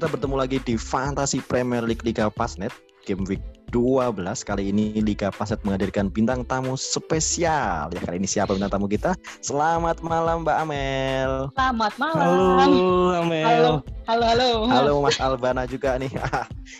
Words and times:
kita 0.00 0.16
bertemu 0.16 0.36
lagi 0.40 0.56
di 0.64 0.80
Fantasy 0.80 1.44
Premier 1.44 1.84
League 1.84 2.00
Liga 2.08 2.32
Pasnet 2.32 2.72
Game 3.04 3.20
Week 3.28 3.59
12 3.70 4.18
kali 4.42 4.74
ini 4.74 4.98
Liga 4.98 5.30
Pasnet 5.30 5.62
menghadirkan 5.62 6.10
bintang 6.10 6.42
tamu 6.42 6.74
spesial. 6.74 7.86
Ya 7.88 8.00
kali 8.02 8.18
ini 8.18 8.26
siapa 8.26 8.52
bintang 8.52 8.74
tamu 8.74 8.86
kita? 8.86 9.14
Selamat 9.40 10.02
malam 10.02 10.42
Mbak 10.42 10.56
Amel. 10.58 11.32
Selamat 11.54 11.92
malam. 11.96 12.58
Halo 12.58 12.88
Amel. 13.16 13.46
Halo 13.46 13.72
halo 14.10 14.26
halo. 14.26 14.48
Halo 14.66 14.92
Mas 15.00 15.18
Albana 15.18 15.62
juga 15.64 15.94
nih. 15.96 16.10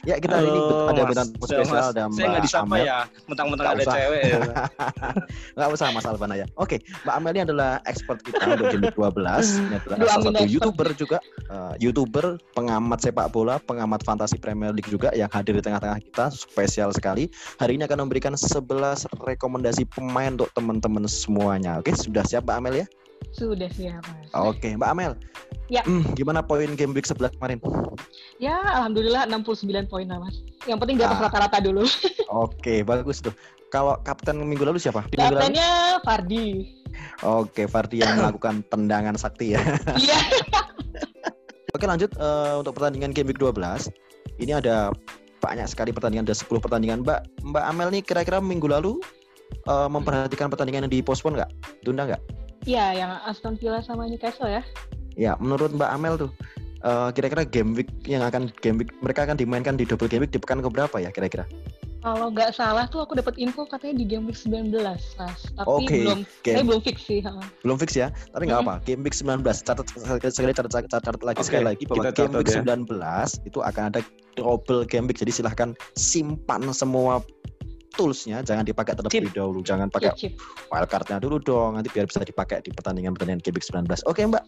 Ya 0.06 0.16
kita 0.16 0.38
hari 0.38 0.46
ini 0.46 0.60
ada 0.86 1.02
bintang 1.02 1.28
tamu 1.34 1.44
spesial 1.44 1.90
ada 1.90 2.02
Mbak 2.06 2.14
saya 2.14 2.26
nggak 2.30 2.44
disapa 2.46 2.62
Amel. 2.64 2.82
ya. 2.86 2.98
Mentang-mentang 3.26 3.66
Nggak 3.66 3.74
ada 3.74 3.82
usah. 3.82 3.94
cewek 3.98 4.22
ya. 4.22 4.38
nggak 5.58 5.68
usah 5.74 5.86
Mas 5.90 6.06
Albana 6.06 6.34
ya. 6.38 6.46
Oke 6.56 6.76
Mbak 7.02 7.14
Amel 7.14 7.30
ini 7.34 7.42
adalah 7.42 7.70
expert 7.84 8.18
kita 8.22 8.38
untuk 8.48 8.70
Week 8.70 8.94
12 8.98 9.10
ini 9.60 9.74
adalah 9.76 9.96
Aduh, 9.98 10.06
salah 10.06 10.22
satu 10.22 10.30
expert. 10.30 10.46
youtuber 10.48 10.88
juga. 10.94 11.18
Eh, 11.50 11.74
youtuber 11.82 12.26
pengamat 12.54 12.98
sepak 13.02 13.28
bola 13.28 13.58
pengamat 13.60 14.00
fantasi 14.02 14.38
Premier 14.38 14.70
League 14.70 14.88
juga 14.88 15.10
yang 15.12 15.28
hadir 15.28 15.58
di 15.58 15.62
tengah-tengah 15.62 15.98
kita 16.00 16.30
spesial 16.30 16.79
sekali. 16.88 17.28
Hari 17.60 17.76
ini 17.76 17.84
akan 17.84 18.08
memberikan 18.08 18.32
11 18.32 18.64
rekomendasi 19.20 19.84
pemain 19.92 20.32
untuk 20.32 20.48
teman-teman 20.56 21.04
semuanya. 21.04 21.76
Oke 21.76 21.92
sudah 21.92 22.24
siap 22.24 22.48
Mbak 22.48 22.56
Amel 22.56 22.74
ya? 22.80 22.86
Sudah 23.36 23.68
siap 23.68 24.00
mas. 24.08 24.32
Oke 24.32 24.72
Mbak 24.72 24.88
Amel. 24.88 25.12
Ya. 25.68 25.84
Hmm, 25.84 26.02
gimana 26.16 26.40
poin 26.40 26.72
Game 26.72 26.96
Week 26.96 27.04
11 27.04 27.36
kemarin? 27.36 27.60
Ya 28.40 28.56
alhamdulillah 28.80 29.28
69 29.28 29.68
poin 29.86 30.08
lah 30.08 30.24
mas. 30.24 30.40
Yang 30.64 30.78
penting 30.80 30.96
di 30.96 31.04
atas 31.04 31.20
Ah. 31.20 31.24
rata-rata 31.28 31.60
dulu. 31.60 31.84
Oke 32.48 32.80
bagus 32.80 33.20
tuh. 33.20 33.36
Kalau 33.68 33.94
kapten 34.02 34.40
minggu 34.40 34.64
lalu 34.64 34.80
siapa? 34.80 35.04
Lalu? 35.14 35.36
Kaptennya 35.36 36.00
Fardi. 36.02 36.46
Oke 37.22 37.68
Fardi 37.68 38.00
yang 38.02 38.16
melakukan 38.18 38.64
tendangan 38.72 39.14
sakti 39.14 39.54
ya. 39.54 39.60
Iya. 39.94 40.18
Oke 41.76 41.86
lanjut 41.86 42.10
eh, 42.18 42.54
untuk 42.58 42.74
pertandingan 42.74 43.14
game 43.14 43.30
week 43.30 43.38
12. 43.38 43.54
Ini 44.42 44.58
ada 44.58 44.90
banyak 45.40 45.66
sekali 45.66 45.90
pertandingan, 45.90 46.28
ada 46.28 46.36
10 46.36 46.60
pertandingan. 46.60 47.02
Mbak 47.02 47.48
Mbak 47.48 47.64
Amel 47.64 47.88
nih 47.90 48.02
kira-kira 48.04 48.38
minggu 48.38 48.68
lalu 48.68 49.00
eh, 49.66 49.88
memperhatikan 49.88 50.52
pertandingan 50.52 50.86
yang 50.86 50.92
dipospon 51.00 51.34
nggak? 51.34 51.50
Tunda 51.82 52.06
nggak? 52.06 52.22
Iya 52.68 52.92
yang 52.92 53.10
Aston 53.24 53.56
Villa 53.56 53.80
sama 53.80 54.04
Newcastle 54.04 54.52
ya 54.52 54.60
Ya, 55.16 55.32
menurut 55.40 55.72
Mbak 55.72 55.90
Amel 55.90 56.14
tuh 56.20 56.30
eh, 56.84 57.08
kira-kira 57.16 57.42
game 57.48 57.72
week 57.72 57.90
yang 58.04 58.22
akan 58.22 58.52
game 58.60 58.84
week 58.84 58.92
mereka 59.00 59.24
akan 59.24 59.40
dimainkan 59.40 59.74
di 59.80 59.88
double 59.88 60.06
game 60.06 60.28
week 60.28 60.32
di 60.32 60.40
pekan 60.40 60.60
keberapa 60.60 61.00
ya 61.00 61.08
kira-kira? 61.08 61.48
Kalau 62.00 62.32
nggak 62.32 62.56
salah 62.56 62.88
tuh 62.88 63.04
aku 63.04 63.12
dapat 63.12 63.36
info 63.36 63.68
katanya 63.68 64.00
di 64.00 64.08
game 64.08 64.24
week 64.24 64.38
19 64.40 64.72
mas 64.72 65.04
Tapi 65.52 65.68
Oke, 65.68 66.00
belum 66.00 66.18
game- 66.40 66.56
Saya 66.56 66.64
belum 66.64 66.80
fix 66.80 66.96
sih 67.04 67.20
ha. 67.20 67.32
Belum 67.60 67.76
fix 67.76 67.90
ya, 67.92 68.08
tapi 68.32 68.48
nggak 68.48 68.56
Mhm. 68.58 68.66
apa. 68.66 68.74
Game 68.82 69.00
week 69.02 69.12
19 69.12 69.60
catat 69.60 69.84
sekali 69.86 70.52
catat, 70.52 70.72
catat, 70.72 71.02
catat 71.04 71.20
lagi 71.20 71.38
Oke, 71.38 71.46
sekali 71.46 71.64
lagi 71.66 71.82
bahwa 71.84 72.02
kita 72.02 72.12
game 72.16 72.32
week 72.34 72.48
ya. 72.48 72.54
19 72.56 72.88
itu 73.44 73.58
akan 73.60 73.82
ada 73.86 74.00
double 74.32 74.82
game 74.84 75.04
week. 75.04 75.18
Jadi 75.18 75.32
silahkan 75.34 75.68
simpan 75.92 76.64
semua 76.72 77.20
toolsnya, 77.90 78.40
jangan 78.40 78.64
dipakai 78.64 78.96
terlebih 78.96 79.28
dahulu, 79.30 79.60
jangan 79.60 79.92
pakai 79.92 80.16
Chip, 80.16 80.32
chip. 80.32 80.72
wildcardnya 80.72 81.20
dulu 81.20 81.36
dong, 81.36 81.76
nanti 81.76 81.90
biar 81.90 82.08
bisa 82.08 82.22
dipakai 82.22 82.64
di 82.64 82.70
pertandingan-pertandingan 82.70 83.44
game 83.44 83.52
week 83.52 83.66
19. 83.66 84.00
Oke 84.06 84.24
Mbak, 84.24 84.40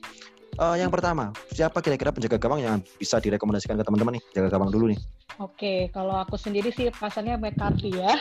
Eh, 0.52 0.76
yang 0.76 0.92
pertama 0.92 1.32
siapa 1.48 1.80
kira-kira 1.80 2.12
penjaga 2.12 2.36
gawang 2.36 2.60
yang 2.60 2.76
bisa 3.00 3.16
direkomendasikan 3.16 3.80
ke 3.80 3.84
teman-teman 3.88 4.20
nih? 4.20 4.22
Jaga 4.36 4.48
gawang 4.52 4.68
dulu 4.68 4.92
nih. 4.92 5.00
Oke 5.40 5.88
kalau 5.96 6.20
aku 6.20 6.36
sendiri 6.36 6.68
sih 6.68 6.92
pasangnya 6.92 7.40
McCarthy 7.40 7.88
ya 7.96 8.12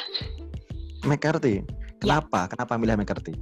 McCarthy. 1.03 1.65
Kenapa? 2.01 2.49
Kenapa 2.49 2.81
milih 2.81 2.97
McCarthy? 2.97 3.33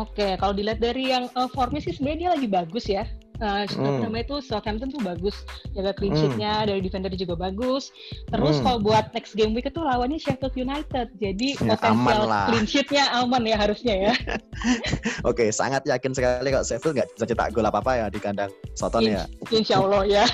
Oke, 0.00 0.38
kalau 0.40 0.54
dilihat 0.56 0.80
dari 0.80 1.12
yang 1.12 1.28
uh, 1.36 1.50
formnya 1.50 1.82
sih 1.82 1.92
sebenarnya 1.92 2.18
dia 2.18 2.30
lagi 2.38 2.48
bagus 2.48 2.84
ya. 2.88 3.04
Uh, 3.38 3.62
Hmm. 3.70 4.02
namanya 4.02 4.26
itu 4.26 4.36
Southampton 4.42 4.90
tuh 4.90 4.98
bagus, 4.98 5.46
jaga 5.70 5.94
clean 5.94 6.10
Hmm. 6.10 6.20
sheet-nya 6.26 6.66
dari 6.66 6.82
defender 6.82 7.14
juga 7.14 7.38
bagus. 7.38 7.94
Terus 8.26 8.58
Hmm. 8.58 8.64
kalau 8.66 8.78
buat 8.82 9.14
next 9.14 9.38
game 9.38 9.54
week 9.54 9.70
itu 9.70 9.78
lawannya 9.78 10.18
Sheffield 10.18 10.58
United, 10.58 11.06
jadi 11.16 11.48
Ya, 11.54 11.78
potensial 11.78 12.26
clean 12.50 12.66
sheet-nya 12.66 13.04
aman 13.14 13.46
ya 13.46 13.54
harusnya 13.54 13.94
ya. 14.10 14.12
Oke, 15.30 15.48
sangat 15.48 15.86
yakin 15.86 16.10
sekali 16.10 16.50
kalau 16.50 16.66
Sheffield 16.66 16.98
nggak 16.98 17.08
bisa 17.14 17.24
cetak 17.26 17.54
gol 17.54 17.62
apa-apa 17.62 17.92
ya 17.94 18.06
di 18.10 18.18
kandang 18.18 18.50
Soton 18.74 19.06
ya. 19.06 19.22
Insya 19.48 19.78
Allah 19.78 20.02
ya. 20.02 20.24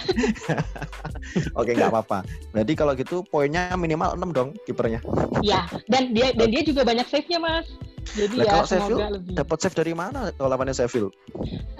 Oke, 1.60 1.76
nggak 1.76 1.92
apa-apa. 1.92 2.24
Berarti 2.50 2.72
kalau 2.72 2.92
gitu 2.96 3.20
poinnya 3.22 3.72
minimal 3.76 4.16
6 4.16 4.30
dong 4.32 4.48
kipernya. 4.64 5.04
ya, 5.44 5.68
dan 5.92 6.16
dia 6.16 6.32
dan 6.32 6.48
dia 6.48 6.62
juga 6.64 6.82
banyak 6.82 7.04
save-nya 7.04 7.36
mas. 7.36 7.68
Jadi 8.12 8.36
Lah, 8.36 8.44
ya 8.44 8.52
kalau 8.52 8.66
semoga 8.68 9.06
lebih. 9.16 9.34
Dapat 9.34 9.58
save 9.64 9.76
dari 9.80 9.92
mana 9.96 10.28
kalau 10.36 10.48
lawannya 10.52 10.76
Sheffield? 10.76 11.12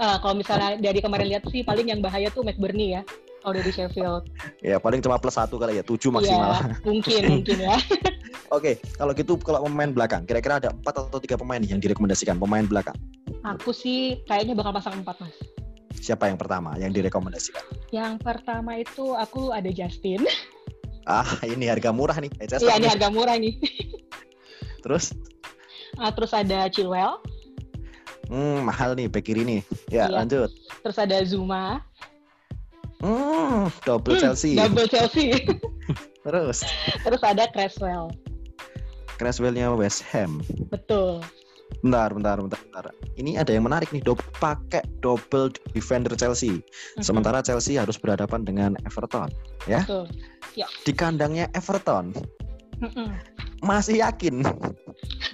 Uh, 0.01 0.17
kalau 0.19 0.35
misalnya 0.35 0.81
dari 0.81 1.05
kemarin 1.05 1.29
lihat 1.29 1.45
sih 1.53 1.61
paling 1.61 1.93
yang 1.93 2.01
bahaya 2.01 2.33
tuh 2.33 2.41
McBurney 2.41 2.97
ya. 2.97 3.03
Kalau 3.45 3.61
dari 3.61 3.71
Sheffield, 3.77 4.25
Ya 4.65 4.81
paling 4.81 5.05
cuma 5.05 5.21
plus 5.21 5.37
satu 5.37 5.61
kali 5.61 5.77
ya, 5.77 5.85
7 5.85 6.01
maksimal. 6.09 6.57
Iya, 6.57 6.81
mungkin 6.89 7.23
mungkin 7.29 7.57
ya. 7.61 7.77
Oke, 8.57 8.81
kalau 8.97 9.13
gitu 9.13 9.37
kalau 9.37 9.69
pemain 9.69 9.93
belakang, 9.93 10.25
kira-kira 10.25 10.57
ada 10.57 10.73
4 10.73 10.81
atau 10.81 11.21
tiga 11.21 11.37
pemain 11.37 11.61
nih 11.61 11.77
yang 11.77 11.81
direkomendasikan 11.85 12.41
pemain 12.41 12.65
belakang. 12.65 12.97
Aku 13.45 13.77
sih 13.77 14.25
kayaknya 14.25 14.57
bakal 14.57 14.73
pasang 14.81 15.05
empat 15.05 15.21
mas. 15.21 15.37
Siapa 16.01 16.33
yang 16.33 16.41
pertama 16.41 16.73
yang 16.81 16.89
direkomendasikan? 16.89 17.61
Yang 17.93 18.25
pertama 18.25 18.81
itu 18.81 19.13
aku 19.13 19.53
ada 19.53 19.69
Justin. 19.69 20.25
Ah, 21.05 21.29
ini 21.45 21.69
harga 21.69 21.93
murah 21.93 22.17
nih. 22.17 22.33
Iya, 22.41 22.81
ini 22.81 22.89
harga 22.89 23.13
murah 23.13 23.37
nih. 23.37 23.61
Terus, 24.81 25.13
Ah, 25.95 26.11
terus 26.11 26.31
ada 26.31 26.67
Chilwell, 26.67 27.23
hmm, 28.27 28.65
mahal 28.65 28.93
nih 28.93 29.07
back 29.07 29.25
kiri 29.25 29.43
nih. 29.43 29.61
Ya, 29.87 30.07
Iya. 30.07 30.15
lanjut. 30.17 30.51
terus 30.81 30.97
ada 30.97 31.17
Zuma, 31.23 31.81
Hmm, 32.99 33.69
double 33.85 34.17
Hmm, 34.17 34.23
Chelsea. 34.23 34.57
double 34.57 34.87
Chelsea, 34.87 35.45
Terus, 36.25 36.65
terus 36.99 37.21
ada 37.21 37.45
Creswell. 37.47 38.09
Creswell-nya 39.15 39.71
West 39.71 40.01
Ham. 40.11 40.41
Betul. 40.67 41.21
Bentar, 41.81 42.11
bentar, 42.11 42.41
bentar, 42.41 42.59
bentar. 42.63 42.85
Ini 43.15 43.37
ada 43.37 43.53
yang 43.53 43.63
menarik 43.63 43.93
nih, 43.93 44.01
double 44.01 44.25
pakai 44.35 44.81
double 44.99 45.53
defender 45.71 46.11
Chelsea. 46.15 46.65
Mhm, 46.97 47.05
Sementara 47.05 47.39
Chelsea 47.39 47.77
harus 47.77 47.95
berhadapan 47.95 48.41
dengan 48.43 48.73
Everton. 48.83 49.29
Betul. 49.63 50.09
Di 50.83 50.93
kandangnya 50.93 51.47
Everton, 51.53 52.17
Mm-mm. 52.79 53.13
masih 53.61 54.01
yakin. 54.01 54.41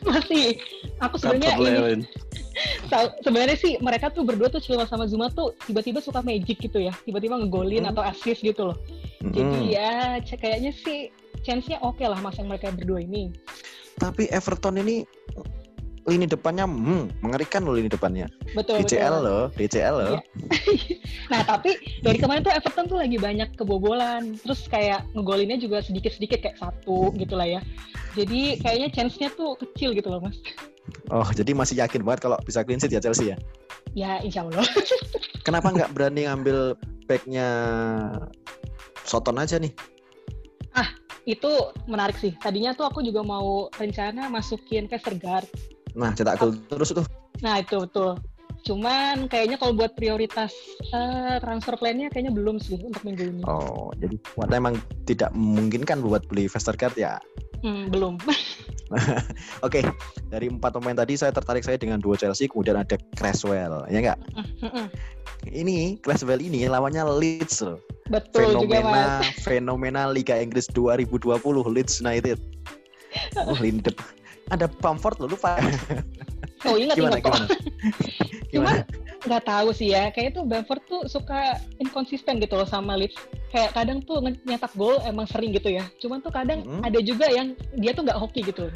Masih. 0.07 0.57
Aku 1.01 1.17
sebenarnya 1.17 1.57
ini 1.57 2.05
sebenarnya 3.25 3.57
sih 3.57 3.79
mereka 3.81 4.13
tuh 4.13 4.27
berdua 4.27 4.53
tuh 4.53 4.61
Chilwell 4.61 4.89
sama 4.89 5.07
Zuma 5.09 5.33
tuh 5.33 5.55
tiba-tiba 5.65 6.03
suka 6.03 6.21
magic 6.21 6.61
gitu 6.61 6.83
ya. 6.83 6.93
Tiba-tiba 7.07 7.41
ngegolin 7.41 7.87
Hmm. 7.87 7.93
atau 7.95 8.03
assist 8.05 8.45
gitu 8.45 8.73
loh. 8.73 8.77
Mm-mm. 9.25 9.33
Jadi 9.33 9.59
ya 9.77 10.21
kayaknya 10.25 10.73
sih 10.75 11.09
chance-nya 11.41 11.81
oke 11.81 12.03
lah 12.05 12.19
mas 12.21 12.37
yang 12.37 12.49
mereka 12.53 12.73
berdua 12.75 13.01
ini. 13.01 13.33
Tapi 14.01 14.29
Everton 14.33 14.81
ini 14.81 15.05
lini 16.11 16.27
depannya 16.27 16.67
hmm, 16.67 17.23
mengerikan 17.23 17.63
loh 17.63 17.79
lini 17.79 17.87
depannya. 17.87 18.27
Betul 18.59 18.83
DCL 18.83 19.23
betul. 19.23 19.27
loh, 19.27 19.45
DCL 19.55 19.95
loh. 19.95 20.11
Iya. 20.11 20.21
Nah 21.31 21.47
tapi 21.47 21.79
dari 22.03 22.19
kemarin 22.19 22.43
tuh 22.43 22.51
Everton 22.51 22.91
tuh 22.91 22.99
lagi 22.99 23.15
banyak 23.15 23.55
kebobolan, 23.55 24.35
terus 24.43 24.67
kayak 24.67 25.07
ngegolinnya 25.15 25.63
juga 25.63 25.79
sedikit-sedikit 25.79 26.43
kayak 26.43 26.59
satu 26.59 27.15
gitu 27.15 27.39
lah 27.39 27.47
ya. 27.47 27.61
Jadi 28.19 28.59
kayaknya 28.59 28.91
chance-nya 28.91 29.31
tuh 29.39 29.55
kecil 29.55 29.95
gitu 29.95 30.11
loh 30.11 30.19
mas. 30.19 30.35
Oh, 31.07 31.23
jadi 31.31 31.55
masih 31.55 31.79
yakin 31.79 32.03
banget 32.03 32.27
kalau 32.27 32.35
bisa 32.43 32.67
clean 32.67 32.83
sheet 32.83 32.99
ya 32.99 32.99
Chelsea 32.99 33.31
ya. 33.31 33.37
Ya 33.95 34.19
insya 34.27 34.43
Allah. 34.43 34.67
Kenapa 35.47 35.71
nggak 35.71 35.95
berani 35.95 36.27
ngambil 36.27 36.75
backnya 37.07 37.47
Soton 39.07 39.39
aja 39.39 39.63
nih? 39.63 39.71
Itu 41.29 41.71
menarik 41.87 42.17
sih. 42.17 42.33
Tadinya 42.41 42.73
tuh 42.73 42.89
aku 42.89 43.05
juga 43.05 43.21
mau 43.21 43.69
rencana 43.77 44.27
masukin 44.33 44.89
Vestergaard. 44.89 45.47
Nah, 45.99 46.11
cetak 46.15 46.39
gol 46.39 46.55
terus 46.71 46.95
tuh. 46.95 47.07
Nah 47.43 47.63
itu 47.63 47.77
betul. 47.83 48.19
Cuman 48.61 49.25
kayaknya 49.33 49.57
kalau 49.57 49.73
buat 49.73 49.97
prioritas 49.97 50.53
eh, 50.93 51.41
transfer 51.41 51.81
plan-nya 51.81 52.13
kayaknya 52.13 52.33
belum 52.37 52.61
sih 52.61 52.77
untuk 52.77 53.01
minggu 53.03 53.25
ini. 53.25 53.43
Oh, 53.49 53.89
jadi 53.97 54.21
buat 54.37 54.53
emang 54.53 54.77
tidak 55.09 55.33
memungkinkan 55.33 56.05
buat 56.05 56.29
beli 56.29 56.45
Vestergaard 56.45 56.97
ya. 57.01 57.17
Hmm, 57.65 57.89
belum. 57.89 58.21
Oke, 59.67 59.87
dari 60.29 60.51
empat 60.51 60.77
pemain 60.77 60.97
tadi 60.99 61.15
saya 61.15 61.31
tertarik 61.31 61.63
saya 61.63 61.79
dengan 61.79 62.03
dua 62.03 62.19
Chelsea, 62.19 62.51
kemudian 62.51 62.75
ada 62.81 62.99
Creswell, 63.15 63.87
ya 63.87 63.99
nggak? 64.03 64.19
Ini 65.47 66.03
Creswell 66.03 66.43
ini 66.43 66.67
lawannya 66.67 67.07
Leeds 67.07 67.63
loh. 67.65 67.79
Betul 68.11 68.59
juga 68.59 68.83
mas. 68.83 69.23
fenomena 69.47 70.03
fenomena 70.03 70.03
Liga 70.11 70.35
Inggris 70.37 70.67
2020 70.75 71.39
Leeds 71.71 72.03
United. 72.03 72.39
Oh, 73.35 73.59
lini 73.59 73.83
depan. 73.83 74.20
Ada 74.51 74.67
Bamford 74.69 75.19
loh 75.23 75.35
lupa. 75.35 75.57
Oh 76.61 76.77
ingat 76.77 76.93
Gimana 76.93 77.17
ingat 77.17 77.25
gimana? 77.25 77.47
Cuman 78.53 78.75
nggak 79.25 79.45
tahu 79.49 79.69
sih 79.73 79.97
ya 79.97 80.13
kayaknya 80.13 80.33
tuh 80.37 80.45
Bamford 80.45 80.83
tuh 80.85 81.01
suka 81.09 81.57
inkonsisten 81.81 82.37
gitu 82.37 82.53
loh 82.53 82.69
sama 82.69 83.01
Leeds 83.01 83.17
kayak 83.49 83.73
kadang 83.73 84.05
tuh 84.05 84.21
nge- 84.21 84.45
nyetak 84.45 84.69
gol 84.77 85.01
emang 85.09 85.25
sering 85.25 85.57
gitu 85.57 85.73
ya 85.73 85.85
cuman 86.01 86.21
tuh 86.21 86.29
kadang 86.29 86.61
Mm. 86.65 86.85
ada 86.85 87.01
juga 87.01 87.33
yang 87.33 87.57
dia 87.77 87.97
tuh 87.97 88.05
nggak 88.05 88.17
hoki 88.17 88.45
gitu 88.45 88.69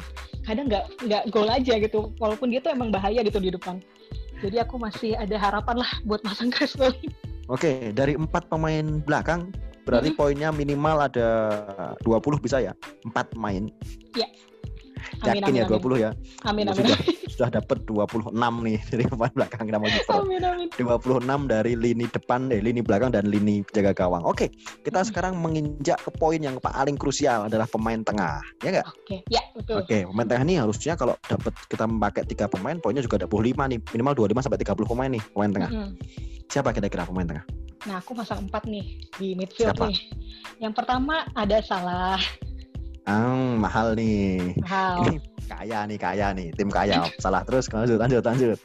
kadang 0.45 0.65
nggak 0.65 0.85
nggak 1.05 1.23
gol 1.29 1.45
aja 1.45 1.73
gitu 1.77 2.09
walaupun 2.17 2.49
dia 2.49 2.61
tuh 2.61 2.73
emang 2.73 2.89
bahaya 2.89 3.21
gitu 3.21 3.37
di 3.37 3.53
depan 3.53 3.77
jadi 4.41 4.65
aku 4.65 4.81
masih 4.81 5.13
ada 5.17 5.37
harapan 5.37 5.81
lah 5.81 5.91
buat 6.05 6.21
masang 6.25 6.49
Creswell 6.53 6.93
Oke, 7.45 7.93
dari 7.93 8.17
empat 8.17 8.49
pemain 8.49 9.01
belakang 9.05 9.53
Berarti 9.85 10.09
Mhm. 10.09 10.17
poinnya 10.17 10.49
minimal 10.49 10.97
ada 11.05 11.29
20 12.01 12.41
bisa 12.41 12.57
ya? 12.57 12.73
4 13.05 13.37
main. 13.37 13.69
Amin, 15.23 15.41
Yakin 15.41 15.43
amin, 15.45 15.61
ya 15.61 15.65
amin. 15.65 15.81
20 15.81 15.97
ya? 16.01 16.11
Amin, 16.45 16.65
amin, 16.69 16.83
sudah 16.85 16.97
sudah 17.35 17.49
dapat 17.51 17.77
26 17.83 18.31
nih 18.35 18.77
dari 18.93 19.03
pemain 19.05 19.33
belakang 19.33 19.63
nama 19.67 19.87
kiper. 19.87 20.15
amin, 20.21 20.41
amin. 20.43 20.67
26 20.75 21.51
dari 21.51 21.73
lini 21.75 22.05
depan 22.07 22.39
eh 22.51 22.61
lini 22.61 22.81
belakang 22.83 23.09
dan 23.11 23.25
lini 23.27 23.61
penjaga 23.67 23.91
gawang. 24.05 24.23
Oke, 24.23 24.51
kita 24.83 25.01
Mm-mm. 25.01 25.07
sekarang 25.07 25.33
menginjak 25.39 25.99
ke 26.03 26.11
poin 26.15 26.39
yang 26.39 26.57
paling 26.59 26.95
krusial 26.95 27.47
adalah 27.47 27.67
pemain 27.67 28.01
tengah. 28.01 28.41
Ya 28.63 28.69
enggak? 28.75 28.85
Oke, 28.89 29.17
ya 29.29 29.41
betul. 29.55 29.81
Oke, 29.83 29.97
pemain 30.05 30.27
tengah 30.27 30.43
ini 30.47 30.55
harusnya 30.59 30.93
kalau 30.95 31.13
dapat 31.25 31.53
kita 31.67 31.85
memakai 31.87 32.23
tiga 32.27 32.45
pemain, 32.47 32.77
poinnya 32.79 33.03
juga 33.03 33.23
ada 33.23 33.27
25 33.27 33.71
nih. 33.71 33.79
Minimal 33.95 34.13
25 34.15 34.45
sampai 34.45 34.59
30 34.61 34.91
pemain 34.91 35.09
nih 35.11 35.23
pemain 35.33 35.51
tengah. 35.51 35.71
Mm-mm. 35.71 35.89
Siapa 36.45 36.69
kira-kira 36.71 37.03
pemain 37.09 37.25
tengah? 37.27 37.45
Nah, 37.85 38.01
aku 38.01 38.17
pasang 38.17 38.49
empat 38.49 38.65
nih 38.65 38.85
di 39.21 39.37
midfield 39.37 39.77
Siapa? 39.77 39.85
nih. 39.89 39.97
Yang 40.57 40.73
pertama 40.73 41.27
ada 41.37 41.61
Salah, 41.61 42.17
Ah, 43.05 43.53
mahal 43.57 43.93
nih. 43.93 44.57
Mahal. 44.65 44.97
Ini 45.05 45.13
kaya 45.45 45.79
nih, 45.85 45.97
kaya 46.01 46.27
nih. 46.33 46.49
Tim 46.57 46.73
kaya. 46.73 47.05
Salah 47.21 47.45
terus, 47.45 47.69
lanjut, 47.69 48.01
lanjut, 48.01 48.23
lanjut. 48.25 48.57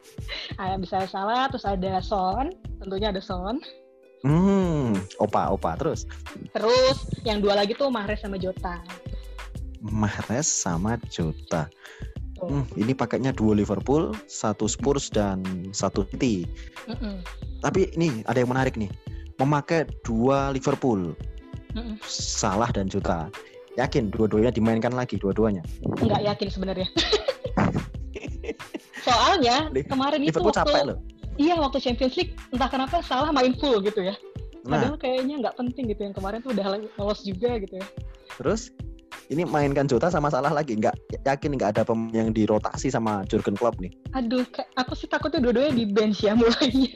Ah, 0.56 0.80
bisa 0.80 1.04
Salah, 1.04 1.44
terus 1.52 1.68
ada 1.68 2.00
Son, 2.00 2.48
tentunya 2.80 3.12
ada 3.12 3.20
Son. 3.20 3.60
Hmm, 4.24 4.96
opa, 5.20 5.52
opa. 5.52 5.76
Terus 5.80 6.04
Terus 6.52 6.96
yang 7.24 7.40
dua 7.40 7.56
lagi 7.56 7.76
tuh 7.76 7.92
Mahrez 7.92 8.20
sama 8.20 8.36
Jota. 8.40 8.80
Mahrez 9.80 10.48
sama 10.48 11.00
Jota. 11.08 11.68
Tuh. 12.36 12.48
Hmm, 12.48 12.64
ini 12.80 12.96
paketnya 12.96 13.36
dua 13.36 13.52
Liverpool, 13.52 14.16
satu 14.24 14.64
Spurs 14.64 15.12
dan 15.12 15.44
satu 15.76 16.08
City. 16.08 16.48
Mm-mm. 16.88 17.20
Tapi 17.60 17.92
ini 17.96 18.24
ada 18.24 18.40
yang 18.40 18.48
menarik 18.48 18.76
nih. 18.80 18.88
Memakai 19.36 19.88
dua 20.04 20.52
Liverpool, 20.52 21.16
Mm-mm. 21.72 21.96
Salah 22.04 22.68
dan 22.72 22.88
Jota. 22.88 23.28
Yakin 23.78 24.10
dua-duanya 24.10 24.50
dimainkan 24.50 24.90
lagi 24.90 25.14
dua-duanya. 25.20 25.62
Nggak 25.82 26.22
yakin 26.26 26.48
sebenarnya. 26.50 26.88
Soalnya 29.06 29.70
kemarin 29.86 30.20
itu 30.22 30.36
Liverpool 30.36 30.52
waktu 30.52 30.62
capek 30.66 30.82
loh. 30.92 30.98
iya 31.40 31.54
waktu 31.56 31.78
Champions 31.80 32.14
League 32.18 32.34
entah 32.52 32.68
kenapa 32.68 33.00
Salah 33.06 33.30
main 33.30 33.54
full 33.56 33.80
gitu 33.80 34.04
ya. 34.04 34.14
Nah, 34.68 34.76
Padahal 34.76 34.96
kayaknya 35.00 35.34
nggak 35.40 35.56
penting 35.56 35.88
gitu 35.88 36.04
yang 36.04 36.14
kemarin 36.14 36.44
tuh 36.44 36.52
udah 36.52 36.66
lolos 37.00 37.24
juga 37.24 37.56
gitu 37.62 37.80
ya. 37.80 37.86
terus 38.38 38.70
ini 39.30 39.46
mainkan 39.46 39.86
Jota 39.86 40.10
sama 40.10 40.26
Salah 40.28 40.50
lagi. 40.50 40.74
Nggak 40.74 40.98
yakin 41.22 41.54
nggak 41.54 41.78
ada 41.78 41.82
pemain 41.86 42.10
yang 42.10 42.34
dirotasi 42.34 42.90
sama 42.90 43.22
Jurgen 43.30 43.54
Klopp 43.54 43.78
nih. 43.78 43.94
Aduh, 44.18 44.42
aku 44.74 44.98
sih 44.98 45.06
takutnya 45.06 45.38
dua-duanya 45.38 45.78
di 45.78 45.86
bench 45.86 46.26
ya 46.26 46.34
mulainya. 46.34 46.90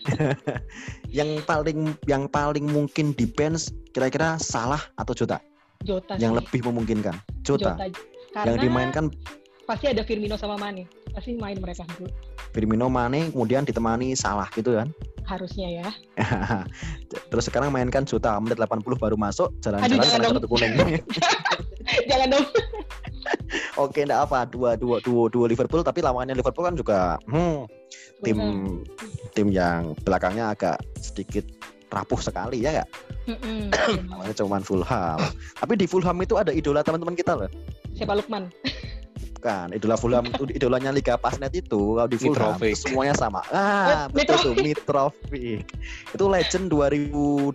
Yang 1.14 1.46
paling 1.46 1.94
yang 2.10 2.26
paling 2.26 2.66
mungkin 2.66 3.14
di 3.14 3.30
bench 3.30 3.70
kira-kira 3.94 4.34
Salah 4.42 4.82
atau 4.98 5.14
Jota? 5.14 5.38
Jota 5.84 6.16
Yang 6.16 6.32
sih. 6.32 6.38
lebih 6.40 6.60
memungkinkan 6.72 7.14
Jota. 7.44 7.76
Jota. 7.76 7.84
Yang 7.86 7.94
Karena 8.34 8.58
dimainkan 8.58 9.04
pasti 9.64 9.86
ada 9.88 10.02
Firmino 10.02 10.34
sama 10.34 10.58
Mane. 10.58 10.88
Pasti 11.14 11.38
main 11.38 11.56
mereka 11.60 11.86
dulu. 11.94 12.10
Firmino 12.50 12.90
Mane 12.90 13.30
kemudian 13.30 13.62
ditemani 13.62 14.16
Salah 14.18 14.50
gitu 14.56 14.74
kan. 14.74 14.90
Harusnya 15.24 15.84
ya. 15.84 15.88
Terus 17.30 17.44
sekarang 17.48 17.70
mainkan 17.70 18.04
Jota 18.04 18.36
menit 18.42 18.58
80 18.58 18.84
baru 18.98 19.16
masuk 19.16 19.54
jalan-jalan 19.62 20.02
dong. 20.02 20.40
kartu 20.40 20.48
kuning. 20.50 20.72
Jangan 22.10 22.28
dong. 22.34 22.46
Oke, 23.84 24.04
enggak 24.04 24.28
apa. 24.28 24.44
Dua 24.48 24.76
dua 24.76 25.00
dua 25.00 25.26
dua 25.32 25.46
Liverpool 25.48 25.80
tapi 25.80 26.04
lawannya 26.04 26.36
Liverpool 26.36 26.64
kan 26.64 26.76
juga 26.76 27.16
hmm, 27.28 27.64
tim 28.24 28.38
tim 29.32 29.48
yang 29.50 29.96
belakangnya 30.04 30.52
agak 30.52 30.76
sedikit 30.98 31.44
rapuh 31.94 32.18
sekali 32.18 32.60
ya 32.60 32.82
nggak? 32.82 32.88
Namanya 34.10 34.34
cuman 34.34 34.60
Fulham. 34.60 35.18
tapi 35.54 35.72
di 35.74 35.86
Fulham 35.86 36.18
itu 36.18 36.34
ada 36.34 36.50
idola 36.50 36.82
teman-teman 36.82 37.14
kita 37.14 37.32
loh. 37.34 37.48
Siapa 37.94 38.12
Lukman? 38.12 38.50
Bukan, 39.34 39.76
idola 39.76 39.94
Fulham 39.94 40.24
itu 40.24 40.42
idolanya 40.50 40.88
Liga 40.88 41.14
Pasnet 41.14 41.52
itu 41.52 41.76
kalau 41.94 42.08
di 42.08 42.16
Fulham 42.16 42.56
Mitrovic. 42.56 42.72
itu 42.72 42.88
semuanya 42.88 43.12
sama. 43.12 43.44
Ah, 43.48 44.08
Eh, 44.08 44.16
betul 44.16 44.36
tuh 44.40 44.54
Mitrovic. 44.56 45.68
Itu 46.10 46.24
legend 46.26 46.72
2018 46.72 47.52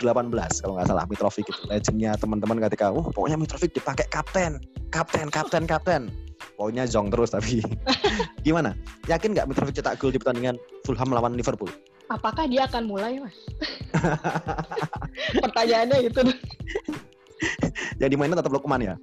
kalau 0.61 0.77
nggak 0.77 0.85
salah 0.85 1.05
Mitrovic 1.09 1.43
itu. 1.43 1.61
Legendnya 1.65 2.13
teman-teman 2.13 2.61
ketika, 2.63 2.93
"Wah, 2.93 3.09
pokoknya 3.09 3.41
Mitrovic 3.41 3.73
dipakai 3.73 4.05
kapten, 4.07 4.61
kapten, 4.89 5.27
kapten, 5.27 5.65
kapten." 5.65 6.13
Pokoknya 6.55 6.85
zong 6.85 7.09
terus 7.09 7.33
tapi. 7.33 7.59
Gimana? 8.45 8.77
Yakin 9.09 9.33
nggak 9.33 9.49
Mitrovic 9.49 9.73
cetak 9.73 9.97
gol 9.97 10.13
di 10.13 10.21
pertandingan 10.21 10.55
Fulham 10.85 11.09
lawan 11.09 11.33
Liverpool? 11.33 11.73
Apakah 12.09 12.45
dia 12.45 12.65
akan 12.65 12.83
mulai, 12.85 13.21
Mas? 13.21 13.37
Pertanyaannya 15.43 15.97
itu. 16.03 16.21
Yang 17.95 18.09
dimainin 18.11 18.35
tetap 18.35 18.51
Lukman 18.51 18.83
ya, 18.83 18.95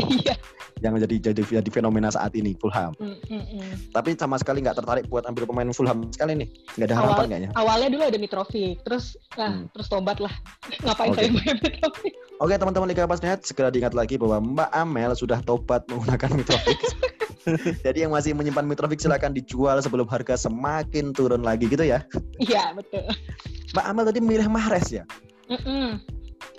Iya. 0.00 0.34
yang 0.80 0.98
jadi 0.98 1.30
jadi 1.30 1.42
jadi 1.62 1.70
fenomena 1.70 2.10
saat 2.10 2.34
ini 2.34 2.58
Fulham. 2.58 2.90
Mm, 2.98 3.14
mm, 3.22 3.44
mm. 3.54 3.72
Tapi 3.94 4.18
sama 4.18 4.34
sekali 4.34 4.58
nggak 4.60 4.74
tertarik 4.76 5.06
buat 5.06 5.22
ambil 5.24 5.46
pemain 5.46 5.70
Fulham 5.70 6.10
sekali 6.10 6.34
nih. 6.34 6.48
Nggak 6.74 6.86
ada 6.86 6.90
Awal- 6.90 7.02
harapan 7.06 7.24
kayaknya. 7.28 7.50
Awalnya 7.54 7.88
dulu 7.90 8.02
ada 8.04 8.18
Mitrovic, 8.18 8.82
terus 8.82 9.04
nah, 9.34 9.50
Hmm. 9.52 9.70
terus 9.70 9.86
tobat 9.86 10.18
lah. 10.18 10.34
Ngapain 10.82 11.10
Oke. 11.12 11.16
saya 11.16 11.28
main 11.30 11.56
Mitrovic? 11.60 12.14
Oke 12.34 12.54
teman-teman 12.58 12.88
Liga 12.90 13.06
Pasnet 13.06 13.40
segera 13.44 13.70
diingat 13.70 13.94
lagi 13.94 14.18
bahwa 14.18 14.42
Mbak 14.42 14.70
Amel 14.74 15.12
sudah 15.14 15.38
tobat 15.40 15.86
menggunakan 15.86 16.30
Mitrovic. 16.34 16.78
Jadi 17.86 17.98
yang 18.06 18.12
masih 18.12 18.32
menyimpan 18.32 18.64
Mitrovic 18.64 19.00
silakan 19.00 19.36
dijual 19.36 19.80
sebelum 19.80 20.08
harga 20.08 20.36
semakin 20.38 21.12
turun 21.12 21.44
lagi 21.44 21.68
gitu 21.68 21.84
ya. 21.84 22.04
Iya, 22.40 22.72
betul. 22.72 23.04
Mbak 23.76 23.84
Amel 23.84 24.04
tadi 24.08 24.20
milih 24.22 24.48
Mahrez 24.48 24.88
ya. 24.90 25.04
Mm-mm. 25.50 26.00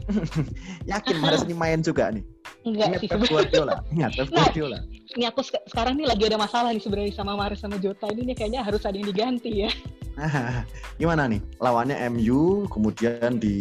Yakin 0.91 1.17
Mahrez 1.17 1.43
ini 1.47 1.55
main 1.57 1.81
juga 1.81 2.11
nih. 2.13 2.21
Enggak 2.65 2.97
sih 2.97 3.07
sebenarnya. 3.07 3.77
Ingat 3.93 4.11
Pep 4.17 4.27
Nah. 4.33 4.41
Guardiola. 4.49 4.79
Ini 5.15 5.23
aku 5.29 5.41
sek- 5.45 5.65
sekarang 5.69 6.01
nih 6.01 6.09
lagi 6.09 6.23
ada 6.25 6.37
masalah 6.41 6.73
nih 6.73 6.81
sebenarnya 6.81 7.13
sama 7.13 7.37
Mahrez 7.37 7.61
sama 7.61 7.77
Jota 7.77 8.09
ini 8.09 8.33
nih 8.33 8.35
kayaknya 8.35 8.65
harus 8.65 8.81
ada 8.83 8.97
yang 8.97 9.05
diganti 9.05 9.63
ya. 9.63 9.69
Nah, 10.17 10.65
gimana 10.99 11.29
nih? 11.29 11.39
Lawannya 11.61 11.95
MU, 12.09 12.65
kemudian 12.67 13.37
di 13.37 13.55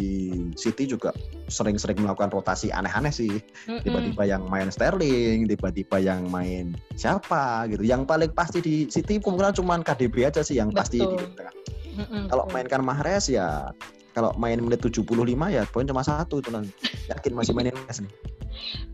City 0.56 0.88
juga 0.88 1.12
sering-sering 1.52 2.00
melakukan 2.00 2.32
rotasi 2.32 2.72
aneh-aneh 2.72 3.12
sih. 3.12 3.44
Mm-mm. 3.68 3.84
Tiba-tiba 3.84 4.22
yang 4.24 4.42
main 4.48 4.72
Sterling, 4.72 5.44
tiba-tiba 5.46 6.00
yang 6.00 6.24
main 6.32 6.72
siapa 6.96 7.68
gitu. 7.68 7.84
Yang 7.84 8.08
paling 8.08 8.32
pasti 8.32 8.58
di 8.64 8.74
City 8.88 9.20
kemungkinan 9.20 9.52
cuma 9.52 9.76
KDB 9.78 10.24
aja 10.24 10.40
sih 10.40 10.56
yang 10.56 10.72
pasti 10.72 11.02
di 11.02 11.06
Betul. 11.06 11.28
tengah. 11.36 11.54
Mm-mm, 11.94 12.22
Kalau 12.26 12.44
betul. 12.48 12.54
mainkan 12.56 12.82
Mahrez 12.82 13.30
ya 13.30 13.70
kalau 14.14 14.30
main 14.38 14.58
menit 14.58 14.78
75 14.78 15.06
ya 15.50 15.62
poin 15.68 15.84
cuma 15.84 16.02
satu 16.02 16.38
itu 16.38 16.50
nanti. 16.50 16.70
Yakin 17.10 17.34
masih 17.34 17.50
mainin 17.52 17.74
Mahrez 17.74 17.98
nih. 18.02 18.10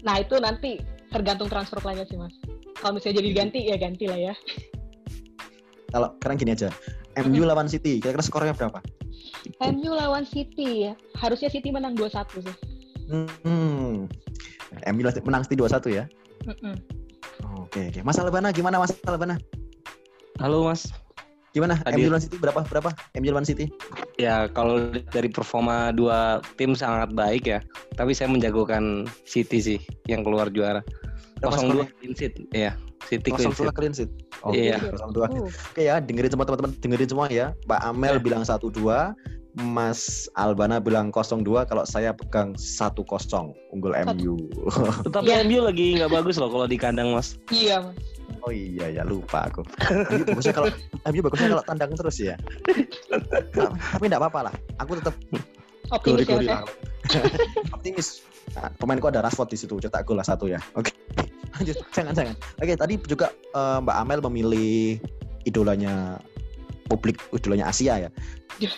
Nah 0.06 0.20
itu 0.20 0.36
nanti 0.38 0.80
tergantung 1.10 1.50
transfer 1.50 1.78
plannya 1.82 2.06
sih 2.06 2.16
mas. 2.16 2.34
Kalau 2.78 2.96
misalnya 2.96 3.20
jadi 3.20 3.28
diganti 3.34 3.58
ya 3.68 3.76
ganti 3.76 4.04
lah 4.08 4.18
ya. 4.18 4.34
Kalau 5.90 6.14
sekarang 6.22 6.36
gini 6.38 6.52
aja. 6.54 6.70
MU 7.18 7.42
lawan 7.42 7.66
City, 7.66 7.98
kira-kira 7.98 8.22
skornya 8.22 8.54
berapa? 8.54 8.78
MU 9.74 9.90
lawan 9.92 10.22
City 10.22 10.88
ya. 10.88 10.92
Harusnya 11.18 11.50
City 11.50 11.74
menang 11.74 11.98
2-1 11.98 12.46
sih. 12.46 12.56
Hmm. 13.10 14.06
MU 14.94 15.02
menang 15.26 15.42
City 15.42 15.58
2-1 15.58 15.90
ya. 15.90 16.04
Mm-mm. 16.46 16.74
Oke, 17.66 17.90
oke. 17.90 18.00
Mas 18.06 18.16
Albana 18.22 18.54
gimana 18.54 18.78
Mas 18.78 18.94
Albana? 19.04 19.36
Halo 20.38 20.70
Mas. 20.70 20.88
Gimana? 21.50 21.74
Hadir. 21.82 22.06
MU 22.06 22.10
lawan 22.10 22.22
City 22.22 22.36
berapa? 22.36 22.60
Berapa? 22.62 22.90
MU 23.16 23.28
lawan 23.28 23.42
City? 23.42 23.66
Ya 24.16 24.46
kalau 24.48 24.78
dari 25.10 25.26
performa 25.26 25.90
dua 25.90 26.38
tim 26.54 26.72
sangat 26.72 27.10
baik 27.10 27.44
ya. 27.44 27.58
Tapi 27.94 28.14
saya 28.14 28.30
menjagokan 28.30 29.06
City 29.24 29.58
sih 29.58 29.78
yang 30.06 30.22
keluar 30.22 30.46
juara. 30.48 30.78
Berapa 31.40 31.56
0-2 31.56 31.58
skornya? 31.58 31.86
clean 31.96 32.12
sheet. 32.14 32.34
Iya, 32.52 32.72
City 33.02 33.32
clean 33.32 33.48
0-2 33.48 33.56
sheet. 33.56 33.72
clean 33.72 33.94
sheet. 33.96 34.10
Oh, 34.40 34.52
Iya. 34.52 34.76
0-2. 34.76 35.24
Uh, 35.24 35.48
Oke 35.48 35.82
ya, 35.82 35.96
dengerin 35.98 36.30
semua 36.30 36.44
teman-teman, 36.44 36.70
dengerin 36.78 37.08
semua 37.08 37.26
ya. 37.28 37.56
Mbak 37.64 37.80
Amel 37.82 38.14
Ya. 38.14 38.20
bilang 38.20 38.42
1-2, 38.44 39.16
Mas 39.56 40.00
Albana 40.34 40.78
bilang 40.78 41.08
0-2, 41.10 41.42
kalau 41.64 41.82
saya 41.82 42.12
pegang 42.12 42.52
1-0 42.54 43.56
unggul 43.72 43.96
Satu. 43.96 44.14
MU. 44.14 44.34
Tetapi 45.02 45.26
Iya. 45.26 45.42
MU 45.42 45.60
lagi 45.64 45.86
nggak 45.96 46.12
bagus 46.12 46.36
loh 46.36 46.52
kalau 46.52 46.68
di 46.68 46.76
kandang 46.76 47.10
Mas. 47.10 47.40
iya 47.50 47.82
mas. 47.82 47.96
Oh 48.44 48.52
iya 48.52 48.88
ya, 48.88 49.02
lupa 49.04 49.48
aku. 49.48 49.62
MU 50.12 50.24
bagusnya 50.24 50.54
kalau 50.56 50.68
MU 51.12 51.20
bagusnya 51.20 51.48
kalau 51.56 51.64
tandang 51.64 51.90
terus 51.92 52.16
ya. 52.20 52.36
Tapi 53.94 54.04
enggak 54.08 54.20
apa-apa 54.22 54.40
lah. 54.48 54.54
Aku 54.80 54.96
tetap 54.96 55.14
Optimis 55.90 56.22
ya 56.22 56.36
gori-gori 56.38 56.46
ya. 56.46 56.62
Optimis. 57.74 58.08
Nah, 58.54 58.70
pemainku 58.78 59.10
ada 59.10 59.22
Rashford 59.22 59.50
di 59.50 59.58
situ, 59.58 59.78
cetak 59.78 60.06
gol 60.06 60.18
lah 60.18 60.26
satu 60.26 60.46
ya. 60.46 60.58
Oke. 60.78 60.94
Lanjut, 61.58 61.76
jangan 61.90 62.14
jangan. 62.14 62.34
Oke, 62.62 62.74
tadi 62.78 62.94
juga 63.06 63.34
eh, 63.34 63.78
Mbak 63.82 63.96
Amel 63.98 64.20
memilih 64.30 65.02
idolanya 65.44 66.18
publik, 66.86 67.18
idolanya 67.34 67.70
Asia 67.70 68.06
ya. 68.06 68.10
Ya. 68.62 68.70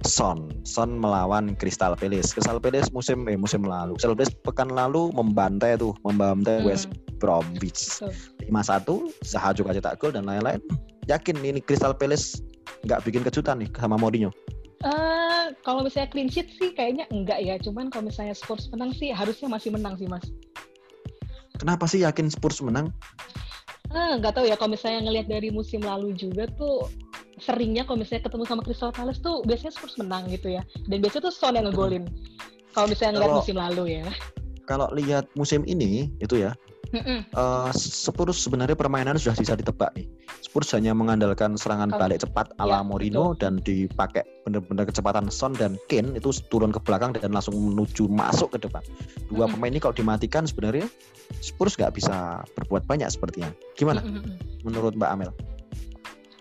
Eh, 0.00 0.08
Son, 0.08 0.48
Son 0.64 0.96
melawan 0.96 1.52
Crystal 1.54 1.92
Palace. 1.92 2.32
Crystal 2.32 2.56
Palace 2.56 2.88
musim 2.90 3.28
eh 3.28 3.36
musim 3.36 3.60
lalu. 3.60 3.96
Crystal 3.96 4.16
Palace 4.16 4.32
pekan 4.40 4.72
lalu 4.72 5.12
membantai 5.12 5.76
tuh, 5.76 5.92
membantai 6.02 6.60
Hmm, 6.60 6.68
West 6.68 6.88
Bromwich. 7.20 8.00
betul. 8.00 8.12
5-1, 8.48 9.12
Zaha 9.22 9.52
juga 9.52 9.76
cetak 9.76 10.00
gol 10.00 10.10
dan 10.10 10.24
lain-lain. 10.24 10.58
Yakin 11.06 11.36
ini 11.44 11.60
Crystal 11.60 11.92
Palace 11.92 12.40
nggak 12.82 13.04
bikin 13.04 13.20
kejutan 13.20 13.60
nih 13.60 13.68
sama 13.76 14.00
Mourinho. 14.00 14.32
Eh, 14.80 15.52
kalau 15.60 15.84
misalnya 15.84 16.08
clean 16.08 16.32
sheet 16.32 16.48
sih 16.56 16.72
kayaknya 16.72 17.04
enggak 17.12 17.44
ya. 17.44 17.60
Cuman 17.60 17.92
kalau 17.92 18.08
misalnya 18.08 18.32
Spurs 18.32 18.72
menang 18.72 18.96
sih 18.96 19.12
harusnya 19.12 19.52
masih 19.52 19.76
menang 19.76 20.00
sih 20.00 20.08
mas. 20.08 20.24
Kenapa 21.60 21.84
sih 21.84 22.00
yakin 22.00 22.32
Spurs 22.32 22.64
menang? 22.64 22.88
Ah, 23.92 24.16
nggak 24.16 24.32
tahu 24.32 24.48
ya 24.48 24.56
kalau 24.56 24.72
misalnya 24.72 25.04
ngelihat 25.04 25.28
dari 25.28 25.52
musim 25.52 25.84
lalu 25.84 26.16
juga 26.16 26.48
tuh 26.56 26.88
seringnya 27.40 27.82
kalau 27.84 28.00
misalnya 28.00 28.28
ketemu 28.28 28.44
sama 28.46 28.62
Crystal 28.62 28.92
Palace 28.92 29.20
tuh 29.20 29.40
biasanya 29.44 29.72
Spurs 29.74 29.96
menang 29.96 30.28
gitu 30.28 30.52
ya. 30.52 30.62
Dan 30.86 31.00
biasanya 31.00 31.28
tuh 31.28 31.34
Son 31.34 31.56
yang 31.56 31.66
ngegolin. 31.68 32.04
Kalau 32.70 32.86
misalnya 32.86 33.18
ngelihat 33.18 33.30
Kalau- 33.32 33.40
musim 33.42 33.56
lalu 33.58 33.84
ya. 34.00 34.04
Kalau 34.68 34.86
lihat 34.94 35.26
musim 35.34 35.66
ini 35.66 36.06
itu 36.22 36.38
ya, 36.46 36.54
Mm-mm. 36.94 37.26
eh, 37.26 37.70
Spurs 37.74 38.38
sebenarnya 38.38 38.78
permainan 38.78 39.18
sudah 39.18 39.34
bisa 39.34 39.58
ditebak 39.58 39.90
nih. 39.98 40.06
Spurs 40.46 40.70
hanya 40.78 40.94
mengandalkan 40.94 41.58
serangan 41.58 41.90
Kalau- 41.90 41.98
balik 41.98 42.22
cepat 42.22 42.54
Ya, 42.54 42.62
ala 42.62 42.86
Mourinho 42.86 43.34
dan 43.34 43.58
dipakai 43.58 44.22
benar-benar 44.46 44.86
kecepatan 44.86 45.26
Son 45.26 45.58
dan 45.58 45.74
Kane 45.90 46.14
itu 46.14 46.30
turun 46.54 46.70
ke 46.70 46.78
belakang 46.86 47.10
dan 47.18 47.34
langsung 47.34 47.58
menuju 47.58 48.06
masuk 48.06 48.54
ke 48.54 48.62
depan. 48.62 48.86
Dua 49.26 49.50
Mm-mm. 49.50 49.58
pemain 49.58 49.74
ini 49.74 49.82
kalau 49.82 49.94
dimatikan 49.98 50.46
sebenarnya 50.46 50.86
Spurs 51.42 51.74
nggak 51.74 51.90
bisa 51.98 52.38
berbuat 52.54 52.86
banyak 52.86 53.10
sepertinya. 53.10 53.50
Gimana 53.74 54.06
Mm-mm. 54.06 54.38
menurut 54.62 54.94
Mbak 54.94 55.10
Amel? 55.10 55.34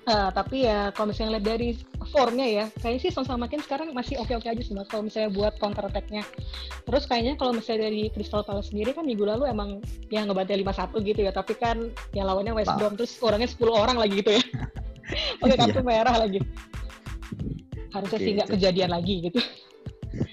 Ah, 0.09 0.33
tapi 0.33 0.65
ya 0.65 0.89
kalau 0.97 1.13
misalnya 1.13 1.37
lihat 1.37 1.45
dari 1.45 1.69
formnya 2.09 2.47
ya, 2.49 2.65
kayaknya 2.81 3.01
sih 3.05 3.11
Son 3.13 3.29
sama 3.29 3.45
Kane 3.45 3.61
sekarang 3.61 3.93
masih 3.93 4.17
oke-oke 4.17 4.49
aja 4.49 4.57
sih 4.57 4.73
mas. 4.73 4.89
Kalau 4.89 5.05
misalnya 5.05 5.29
buat 5.29 5.53
counter 5.61 5.85
attack-nya. 5.85 6.25
Terus 6.89 7.05
kayaknya 7.05 7.37
kalau 7.37 7.53
misalnya 7.53 7.85
dari 7.93 8.09
Crystal 8.09 8.41
Palace 8.41 8.73
sendiri 8.73 8.97
kan 8.97 9.05
minggu 9.05 9.21
lalu 9.21 9.45
emang 9.45 9.85
ya 10.09 10.25
ngebantai 10.25 10.57
5-1 10.65 10.97
gitu 11.05 11.21
ya. 11.21 11.29
Tapi 11.29 11.53
kan 11.53 11.93
yang 12.17 12.25
lawannya 12.25 12.57
West. 12.57 12.73
Brom 12.73 12.97
terus 12.97 13.21
orangnya 13.21 13.53
10 13.53 13.69
orang 13.69 14.01
lagi 14.01 14.25
gitu 14.25 14.33
ya. 14.33 14.41
Pakai 15.45 15.57
kartu 15.61 15.81
merah 15.85 16.15
lagi. 16.17 16.41
Harusnya 17.93 18.17
Oke, 18.17 18.25
sih 18.25 18.31
nggak 18.33 18.47
jadi- 18.49 18.57
kejadian 18.57 18.89
lagi 18.89 19.15
gitu. 19.29 19.39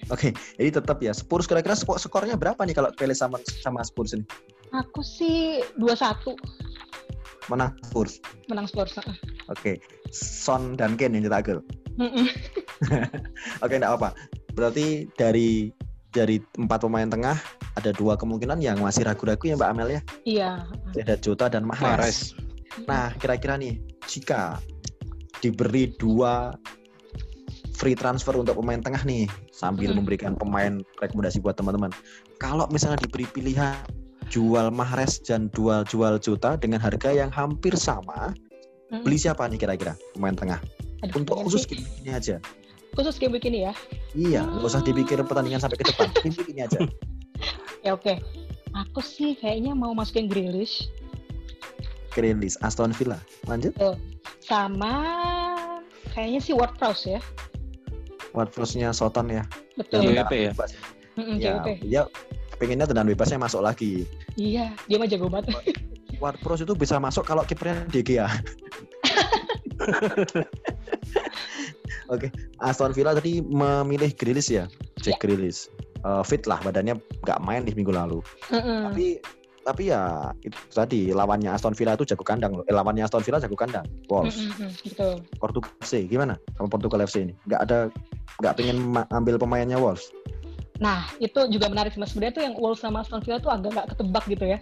Oke, 0.08 0.32
jadi 0.56 0.70
tetap 0.80 1.04
ya 1.04 1.12
Spurs 1.12 1.44
kira-kira 1.44 1.76
skor- 1.76 2.00
skornya 2.00 2.32
berapa 2.40 2.64
nih 2.64 2.72
kalau 2.72 2.88
Palace 2.96 3.20
sama 3.20 3.36
sama 3.60 3.84
Spurs 3.84 4.16
ini? 4.16 4.24
Aku 4.72 5.04
sih 5.04 5.60
2-1 5.76 6.32
Menang 7.46 7.72
Spurs. 7.86 8.18
menang 8.50 8.66
Spurs. 8.66 8.98
Ah. 8.98 9.14
Oke, 9.48 9.78
Son 10.10 10.74
dan 10.74 10.98
Kane 10.98 11.18
yang 11.18 11.30
cetak 11.30 11.42
gol. 11.46 11.60
Oke, 13.64 13.74
enggak 13.78 13.94
apa. 13.96 14.10
Berarti 14.52 15.06
dari 15.14 15.70
dari 16.10 16.40
empat 16.56 16.82
pemain 16.82 17.06
tengah 17.06 17.36
ada 17.76 17.92
dua 17.92 18.16
kemungkinan 18.16 18.58
yang 18.58 18.80
masih 18.80 19.04
ragu-ragu 19.04 19.44
ya 19.44 19.54
Mbak 19.54 19.70
Amel 19.70 19.88
ya. 19.92 20.00
Iya. 20.24 20.50
Ada 20.96 21.16
Jota 21.20 21.46
dan 21.46 21.68
Mahrez. 21.68 21.84
Mahrez. 21.84 22.18
Nah, 22.88 23.12
kira-kira 23.16 23.56
nih 23.56 23.78
jika 24.08 24.56
diberi 25.40 25.92
dua 26.00 26.56
free 27.76 27.92
transfer 27.92 28.32
untuk 28.32 28.56
pemain 28.56 28.80
tengah 28.80 29.04
nih 29.04 29.28
sambil 29.52 29.92
Hmm. 29.92 30.00
memberikan 30.00 30.32
pemain 30.32 30.80
rekomendasi 30.98 31.44
buat 31.44 31.60
teman-teman. 31.60 31.92
Kalau 32.40 32.64
misalnya 32.72 32.96
diberi 32.96 33.28
pilihan 33.28 33.76
jual 34.28 34.68
Mahrez 34.68 35.18
dan 35.20 35.48
jual 35.50 35.82
jual 35.84 36.18
Jota 36.18 36.54
dengan 36.54 36.78
harga 36.78 37.10
yang 37.10 37.28
hampir 37.28 37.74
sama, 37.74 38.34
Mm-mm. 38.88 39.02
beli 39.02 39.16
siapa 39.16 39.46
nih 39.46 39.58
kira-kira 39.58 39.94
pemain 40.12 40.32
tengah? 40.32 40.60
Aduh, 41.00 41.20
Untuk 41.20 41.36
pengen 41.36 41.46
khusus 41.46 41.62
sih- 41.62 41.76
game 41.76 41.86
ini 42.00 42.10
aja. 42.12 42.36
khusus 42.92 43.16
game 43.16 43.32
begini 43.32 43.58
ya. 43.62 43.72
Iya, 44.12 44.40
nggak 44.42 44.66
usah 44.66 44.80
dipikir 44.80 45.20
pertandingan 45.20 45.60
sampai 45.60 45.76
ke 45.76 45.86
depan. 45.86 46.08
Game 46.18 46.36
ini 46.46 46.60
aja. 46.60 46.78
Ya 47.84 47.94
oke. 47.94 48.18
Aku 48.74 48.98
sih 48.98 49.36
kayaknya 49.36 49.70
mau 49.70 49.92
masukin 49.92 50.26
Grealish 50.26 50.90
Grealish, 52.10 52.58
Aston 52.60 52.90
Villa. 52.90 53.20
Lanjut. 53.44 53.76
sama 54.40 54.92
kayaknya 56.10 56.40
sih 56.40 56.50
Ward 56.50 56.74
Prowse 56.74 57.06
ya. 57.08 57.20
Watford-nya 58.32 58.90
Soton 58.90 59.30
ya. 59.30 59.44
Betul. 59.76 60.08
Iya. 60.08 60.24
JWP 60.24 60.32
ya? 60.34 60.50
bebas. 60.50 60.70
Mm-mm, 61.14 61.36
Ya, 61.36 61.52
JWP. 61.54 61.68
dia 61.80 62.02
pengennya 62.56 62.86
tendangan 62.88 63.10
bebasnya 63.12 63.38
masuk 63.40 63.62
lagi. 63.64 64.08
Iya, 64.36 64.72
dia 64.88 64.96
mah 64.96 65.08
jago 65.08 65.28
banget. 65.28 65.52
Ward-Prowse 66.16 66.64
itu 66.64 66.74
bisa 66.76 66.96
masuk 66.96 67.28
kalau 67.28 67.44
kipernya 67.44 67.84
De 67.92 68.00
Gea. 68.00 68.26
Oke, 72.06 72.30
Aston 72.62 72.94
Villa 72.94 73.12
tadi 73.18 73.42
memilih 73.42 74.14
Grealish 74.14 74.48
ya, 74.54 74.70
Jack 75.02 75.20
Grealish. 75.20 75.68
Eh, 76.06 76.22
fit 76.22 76.46
lah 76.46 76.62
badannya 76.62 76.94
nggak 77.26 77.42
main 77.42 77.66
di 77.66 77.74
minggu 77.74 77.90
lalu. 77.90 78.22
Mm-mm. 78.54 78.94
Tapi 78.94 79.06
tapi 79.66 79.90
ya 79.90 80.30
itu 80.46 80.54
tadi 80.70 81.10
lawannya 81.10 81.50
Aston 81.50 81.74
Villa 81.74 81.98
itu 81.98 82.06
jago 82.06 82.22
kandang 82.22 82.54
loh. 82.54 82.64
Eh, 82.70 82.74
lawannya 82.74 83.02
Aston 83.02 83.26
Villa 83.26 83.42
jago 83.42 83.58
kandang. 83.58 83.82
Wolves. 84.06 84.38
Mm-mm, 84.38 84.70
Betul. 84.86 85.14
Portugal 85.42 85.70
FC 85.82 86.06
gimana 86.06 86.38
sama 86.54 86.70
Portugal 86.70 87.02
FC 87.02 87.26
ini? 87.26 87.34
Nggak 87.50 87.60
ada 87.66 87.78
nggak 88.38 88.54
pengen 88.54 88.76
ambil 89.10 89.34
pemainnya 89.34 89.74
Wolves. 89.82 90.14
Nah, 90.76 91.08
itu 91.24 91.48
juga 91.48 91.72
menarik 91.72 91.96
sih, 91.96 92.00
Mas. 92.00 92.12
Sebenarnya 92.12 92.34
tuh 92.36 92.44
yang 92.44 92.54
Wolves 92.60 92.84
sama 92.84 93.00
Aston 93.00 93.24
Villa 93.24 93.40
tuh 93.40 93.48
agak 93.48 93.72
nggak 93.72 93.88
ketebak 93.96 94.24
gitu 94.28 94.44
ya. 94.44 94.58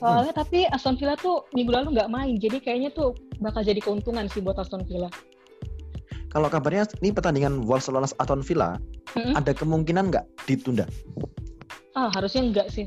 Soalnya 0.00 0.32
tapi 0.32 0.64
Aston 0.72 0.96
Villa 0.96 1.14
tuh 1.20 1.44
minggu 1.52 1.68
lalu 1.68 2.00
nggak 2.00 2.08
main, 2.08 2.40
jadi 2.40 2.56
kayaknya 2.56 2.90
tuh 2.96 3.12
bakal 3.44 3.60
jadi 3.60 3.80
keuntungan 3.84 4.24
sih 4.32 4.40
buat 4.40 4.56
Aston 4.56 4.88
Villa. 4.88 5.12
Kalau 6.30 6.46
kabarnya 6.46 6.86
ini 7.02 7.10
pertandingan 7.10 7.66
Wolves 7.66 7.90
lawan 7.90 8.06
Aston 8.06 8.40
Villa 8.46 8.78
Mm-mm. 9.18 9.34
ada 9.34 9.50
kemungkinan 9.50 10.14
nggak 10.14 10.24
ditunda? 10.46 10.86
Ah, 11.98 12.06
harusnya 12.14 12.46
enggak 12.46 12.70
sih. 12.70 12.86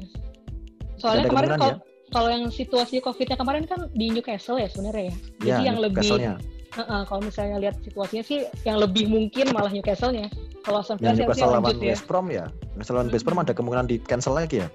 Soalnya 0.96 1.28
kemarin 1.28 1.60
kalau 1.60 1.78
kalau 2.14 2.30
yang 2.30 2.48
situasi 2.48 3.04
COVID-nya 3.04 3.36
kemarin 3.36 3.66
kan 3.68 3.90
di 3.92 4.14
Newcastle 4.14 4.62
ya 4.62 4.70
sebenarnya 4.72 5.12
ya. 5.12 5.16
Jadi 5.44 5.50
Ya, 5.50 5.58
yang 5.74 5.78
lebih 5.82 6.08
Newcastle-nya. 6.08 6.34
Heeh, 6.74 7.02
kalau 7.06 7.22
misalnya 7.22 7.58
lihat 7.62 7.76
situasinya 7.86 8.24
sih 8.26 8.50
yang 8.66 8.82
lebih 8.82 9.06
mungkin 9.12 9.52
malah 9.52 9.70
Newcastle-nya. 9.70 10.32
Kalau 10.64 10.80
Yang 11.04 11.28
harusnya 11.28 11.48
lawan 11.60 11.76
ya. 11.78 11.92
West 11.92 12.06
Brom 12.08 12.28
ya. 12.32 12.46
Newcastle 12.74 12.96
lawan 12.96 13.08
West 13.12 13.26
Brom 13.28 13.40
ada 13.44 13.52
kemungkinan 13.52 13.88
di 13.92 14.00
cancel 14.00 14.34
lagi 14.36 14.64
ya. 14.64 14.68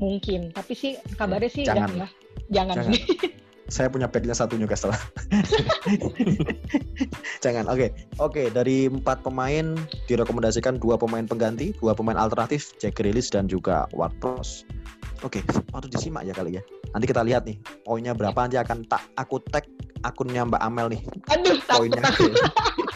Mungkin, 0.00 0.56
tapi 0.56 0.72
sih 0.72 0.96
kabarnya 1.20 1.50
sih 1.52 1.62
Jangan. 1.68 1.90
jangan 1.90 2.00
lah. 2.00 2.10
Jangan. 2.48 2.76
Jangan. 2.80 2.92
Saya 3.74 3.92
punya 3.92 4.08
backnya 4.08 4.32
satu 4.32 4.56
Newcastle. 4.56 4.96
Jangan. 7.44 7.68
Oke, 7.68 7.92
oke. 8.16 8.48
Dari 8.48 8.88
empat 8.88 9.20
pemain 9.20 9.76
direkomendasikan 10.08 10.80
dua 10.80 10.96
pemain 10.96 11.28
pengganti, 11.28 11.76
dua 11.76 11.92
pemain 11.92 12.16
alternatif, 12.16 12.72
Jack 12.80 12.96
Grealish 12.96 13.28
dan 13.28 13.44
juga 13.44 13.84
Ward-Prowse. 13.92 14.64
Oke, 15.20 15.44
patut 15.68 15.92
disimak 15.92 16.24
ya 16.24 16.32
kali 16.32 16.56
ya. 16.56 16.62
Nanti 16.96 17.04
kita 17.12 17.20
lihat 17.20 17.44
nih 17.44 17.60
poinnya 17.84 18.16
berapa 18.16 18.38
nanti 18.38 18.56
akan 18.56 18.88
tak 18.88 19.04
aku 19.20 19.42
tag 19.52 19.68
akunnya 20.06 20.46
Mbak 20.46 20.62
Amel 20.62 20.86
nih 20.94 21.02
Aduh, 21.34 21.58
takut 21.66 21.90
poinnya 21.90 22.02
takut. 22.06 22.32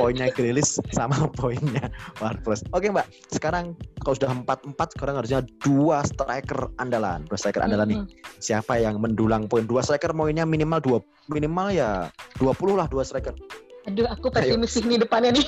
poinnya 0.00 0.26
Grealish 0.32 0.80
sama 0.90 1.16
poinnya 1.38 1.92
Ward-Prowse. 2.18 2.64
Oke 2.72 2.88
Mbak, 2.88 3.06
sekarang 3.30 3.76
kalau 4.00 4.14
sudah 4.16 4.30
empat 4.32 4.64
empat 4.64 4.88
sekarang 4.96 5.14
harusnya 5.20 5.40
dua 5.60 6.00
striker 6.02 6.72
andalan, 6.76 7.28
dua 7.28 7.36
striker 7.36 7.60
andalan 7.60 7.86
nih. 7.88 7.98
Mm-mm. 8.00 8.40
Siapa 8.40 8.76
yang 8.76 8.96
mendulang 8.98 9.44
poin? 9.44 9.68
Dua 9.68 9.84
striker 9.84 10.10
poinnya 10.10 10.48
minimal 10.48 10.80
dua 10.80 10.98
minimal 11.28 11.68
ya 11.70 12.08
20 12.40 12.74
lah 12.74 12.88
dua 12.88 13.04
striker. 13.04 13.36
Aduh, 13.84 14.04
aku 14.06 14.28
pesimis 14.28 14.72
sih 14.72 14.84
nih 14.84 14.98
depannya 14.98 15.36
nih. 15.36 15.46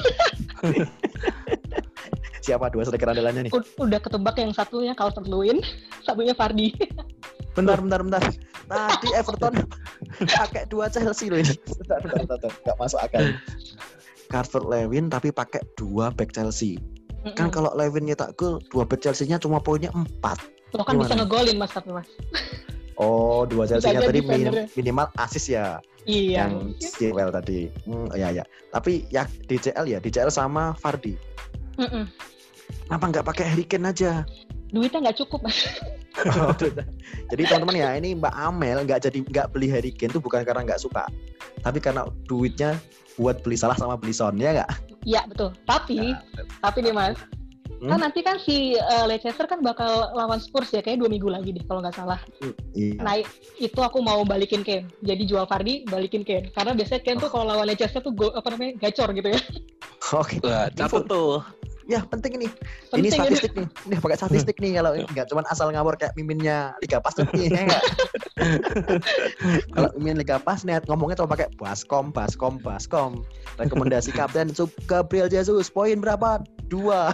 Siapa 2.43 2.69
dua 2.69 2.83
striker 2.83 3.07
andalannya 3.09 3.49
nih? 3.49 3.53
U- 3.55 3.77
Udah 3.79 4.01
ketebak 4.03 4.35
yang 4.35 4.51
satunya 4.51 4.93
Calvert 4.93 5.27
Lewin, 5.27 5.63
satunya 6.03 6.35
Fardi. 6.35 6.75
Bentar, 7.55 7.79
bentar, 7.79 8.01
bentar. 8.03 8.23
Tadi 8.65 9.09
Everton 9.13 9.55
pakai 10.41 10.65
dua 10.67 10.89
Chelsea 10.89 11.29
loh 11.29 11.39
ini. 11.39 11.53
Bentar, 11.85 12.01
bentar, 12.03 12.25
bentar. 12.25 12.51
Nggak 12.65 12.77
masuk 12.81 12.99
akal. 12.99 13.23
Carver 14.33 14.65
Lewin 14.65 15.13
tapi 15.13 15.29
pakai 15.29 15.61
dua 15.77 16.09
back 16.09 16.33
Chelsea. 16.33 16.81
Kan 17.37 17.53
Mm-mm. 17.53 17.55
kalau 17.55 17.71
Lewin 17.77 18.09
nyetak 18.09 18.33
gol, 18.41 18.59
dua 18.73 18.89
back 18.89 19.05
Chelsea-nya 19.05 19.37
cuma 19.37 19.61
poinnya 19.61 19.93
empat. 19.93 20.41
Lo 20.73 20.83
kan 20.83 20.97
bisa 20.97 21.13
gimana? 21.13 21.29
ngegolin 21.29 21.57
mas 21.61 21.71
tapi 21.77 21.93
mas. 21.93 22.09
Oh, 22.97 23.45
dua 23.45 23.69
Chelsea-nya 23.69 24.01
Bisa 24.01 24.09
tadi 24.09 24.21
defendernya. 24.25 24.67
minimal 24.73 25.07
assist 25.21 25.53
ya. 25.53 25.77
Iya. 26.03 26.51
yang 26.51 26.75
Chilwell 26.83 27.31
tadi. 27.31 27.71
Hmm, 27.87 28.11
ya 28.19 28.35
ya. 28.35 28.45
Tapi 28.75 29.07
ya 29.13 29.23
DCL 29.47 29.87
ya, 29.87 29.99
DCL 30.03 30.35
sama 30.35 30.75
Fardi. 30.75 31.15
Mm-mm. 31.79 32.11
Kenapa 32.89 33.05
nggak 33.13 33.27
pakai 33.29 33.45
Harry 33.55 33.65
Kane 33.69 33.93
aja? 33.95 34.27
Duitnya 34.73 34.99
nggak 35.09 35.23
cukup 35.23 35.47
mas. 35.47 35.63
jadi 37.31 37.43
teman-teman 37.49 37.77
ya, 37.77 37.89
ini 37.97 38.19
Mbak 38.19 38.35
Amel 38.35 38.85
nggak 38.85 39.01
jadi 39.09 39.19
nggak 39.25 39.47
beli 39.55 39.69
Harry 39.71 39.93
Kane 39.95 40.11
itu 40.13 40.21
bukan 40.21 40.43
karena 40.43 40.65
nggak 40.65 40.81
suka, 40.83 41.07
tapi 41.63 41.79
karena 41.81 42.05
duitnya 42.29 42.77
buat 43.21 43.45
beli 43.45 43.57
salah 43.59 43.77
sama 43.77 43.99
beli 43.99 44.15
Son 44.15 44.35
ya 44.37 44.53
nggak? 44.57 44.71
Iya 45.03 45.27
betul. 45.27 45.51
Tapi 45.67 46.15
tapi 46.63 46.79
nih 46.85 46.95
mas, 46.95 47.19
Hmm? 47.83 47.91
kan 47.91 47.99
nanti 47.99 48.23
kan 48.23 48.39
si 48.39 48.79
eh, 48.79 49.05
Leicester 49.11 49.43
kan 49.51 49.59
bakal 49.59 50.15
lawan 50.15 50.39
Spurs 50.39 50.71
ya 50.71 50.79
kayak 50.79 51.03
dua 51.03 51.11
minggu 51.11 51.27
lagi 51.27 51.51
deh 51.51 51.67
kalau 51.67 51.83
nggak 51.83 51.99
salah. 51.99 52.23
Iya. 52.79 53.03
Nah 53.03 53.19
itu 53.59 53.81
aku 53.83 53.99
mau 53.99 54.23
balikin 54.23 54.63
Kane. 54.63 54.87
Jadi 55.03 55.27
jual 55.27 55.43
Fardi, 55.51 55.83
balikin 55.91 56.23
Kane. 56.23 56.55
Karena 56.55 56.79
biasanya 56.79 57.03
Kane 57.03 57.19
tuh 57.19 57.31
kalau 57.35 57.43
lawan 57.51 57.67
Leicester 57.67 57.99
tuh 57.99 58.15
go, 58.15 58.31
apa 58.39 58.55
namanya 58.55 58.79
gacor 58.87 59.11
gitu 59.11 59.35
ya. 59.35 59.41
Oke. 60.23 60.39
Wah, 60.47 60.71
catat 60.71 61.11
tuh. 61.11 61.43
Ya 61.87 62.01
penting 62.05 62.39
ini. 62.39 62.49
Penting 62.89 63.03
ini 63.03 63.09
ini. 63.09 63.19
statistik 63.19 63.53
nih. 63.55 63.67
Ini 63.87 63.95
pakai 63.99 64.19
statistik 64.19 64.57
nih 64.59 64.71
kalau 64.79 64.91
enggak 64.95 65.27
cuman 65.27 65.45
asal 65.49 65.71
ngawur 65.71 65.95
kayak 65.95 66.15
miminnya 66.15 66.75
Liga 66.79 66.99
Pasnet 66.99 67.29
nih, 67.33 67.49
ya 67.49 67.61
enggak? 67.65 67.85
kalau 69.75 69.89
mimin 69.97 70.19
Liga 70.19 70.37
Pasnet 70.39 70.83
ngomongnya 70.87 71.19
cuma 71.19 71.31
pakai 71.33 71.49
baskom, 71.57 72.11
baskom, 72.11 72.59
baskom. 72.59 73.23
Rekomendasi 73.57 74.11
kapten 74.11 74.51
Sub 74.51 74.71
Gabriel 74.87 75.27
Jesus 75.27 75.69
poin 75.69 75.99
berapa? 75.99 76.41
Dua. 76.67 77.13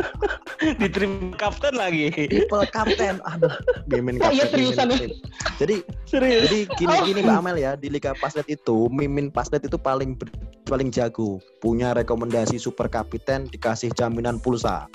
Diterima 0.80 1.36
kapten 1.36 1.76
lagi. 1.76 2.08
Triple 2.10 2.64
kapten. 2.70 3.20
Aduh, 3.28 3.52
mimin 3.86 4.16
Oh, 4.24 4.32
iya, 4.32 4.48
kapten. 4.48 4.56
mimin 4.56 4.72
seriusan 4.72 4.86
ya? 4.88 4.96
kapten. 4.96 5.10
Jadi 5.56 5.76
Serius. 6.06 6.42
jadi 6.48 6.58
gini 6.76 6.94
Oh. 6.96 7.04
gini 7.04 7.20
Mbak 7.20 7.36
Amel 7.36 7.56
ya 7.58 7.72
di 7.76 7.88
Liga 7.92 8.16
Pasnet 8.16 8.46
itu 8.48 8.88
Mimin 8.88 9.28
Pasnet 9.28 9.60
itu 9.60 9.76
paling 9.76 10.16
ber- 10.16 10.32
paling 10.66 10.90
jago 10.90 11.38
punya 11.58 11.94
rekomendasi 11.94 12.58
super 12.58 12.90
kapiten 12.90 13.46
dikasih 13.46 13.94
jaminan 13.94 14.36
pulsa 14.36 14.90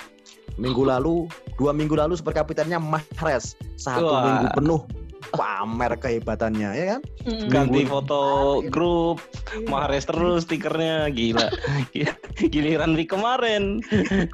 minggu 0.60 0.84
lalu 0.92 1.26
dua 1.56 1.72
minggu 1.72 1.96
lalu 1.96 2.14
super 2.14 2.36
kapitennya 2.36 2.78
Mahrez 2.78 3.56
satu 3.76 4.06
Wah. 4.06 4.22
minggu 4.22 4.48
penuh 4.54 4.82
pamer 5.32 5.96
kehebatannya 5.96 6.70
ya 6.76 6.86
kan 6.92 7.02
Mm-mm. 7.24 7.48
Ganti 7.48 7.86
Minggu- 7.86 7.94
foto 7.94 8.22
grup, 8.68 9.24
Mahrez 9.64 10.04
terus 10.04 10.44
stikernya 10.44 11.08
gila. 11.08 11.48
Giliran 12.52 12.98
week 12.98 13.14
kemarin. 13.14 13.80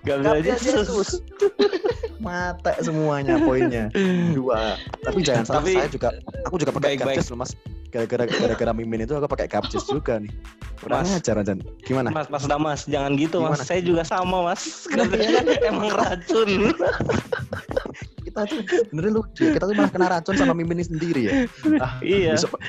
Gabriel 0.01 0.41
Jesus. 0.41 0.87
Jesus. 0.89 1.09
mata 2.17 2.73
semuanya 2.81 3.37
poinnya 3.37 3.93
dua 4.33 4.73
tapi 5.05 5.21
jangan 5.21 5.45
salah 5.45 5.61
Tapi- 5.61 5.77
saya 5.77 5.89
juga 5.91 6.09
aku 6.43 6.55
juga 6.57 6.71
pakai. 6.73 6.97
Gapjes 6.97 7.29
loh 7.29 7.37
mas 7.37 7.53
gara-gara 7.87 8.25
gara-gara 8.25 8.71
mimin 8.73 9.05
itu 9.05 9.13
aku 9.13 9.29
pakai 9.29 9.45
Gapjes 9.45 9.85
juga 9.85 10.17
nih 10.17 10.33
kurang 10.77 11.03
Mas. 11.03 11.17
ajar 11.17 11.41
Jan 11.41 11.59
gimana 11.81 12.09
Mas, 12.09 12.27
Mas 12.27 12.45
Damas, 12.45 12.79
jangan 12.85 13.13
gitu 13.13 13.37
Gimana? 13.37 13.53
Mas. 13.53 13.65
Saya 13.65 13.81
juga 13.81 14.01
sama 14.01 14.45
Mas. 14.45 14.85
Emang 15.65 15.89
racun. 15.89 16.49
kita 18.27 18.43
tuh 18.45 18.59
beneran 18.91 19.13
lucu 19.15 19.43
ya. 19.43 19.51
kita 19.51 19.65
tuh 19.65 19.73
malah 19.73 19.89
kena 19.89 20.07
racun 20.11 20.35
sama 20.35 20.53
mimin 20.53 20.77
ini 20.77 20.85
sendiri 20.85 21.21
ya 21.23 21.33
ah, 21.81 21.97
Iya. 21.99 22.37
besok- 22.37 22.61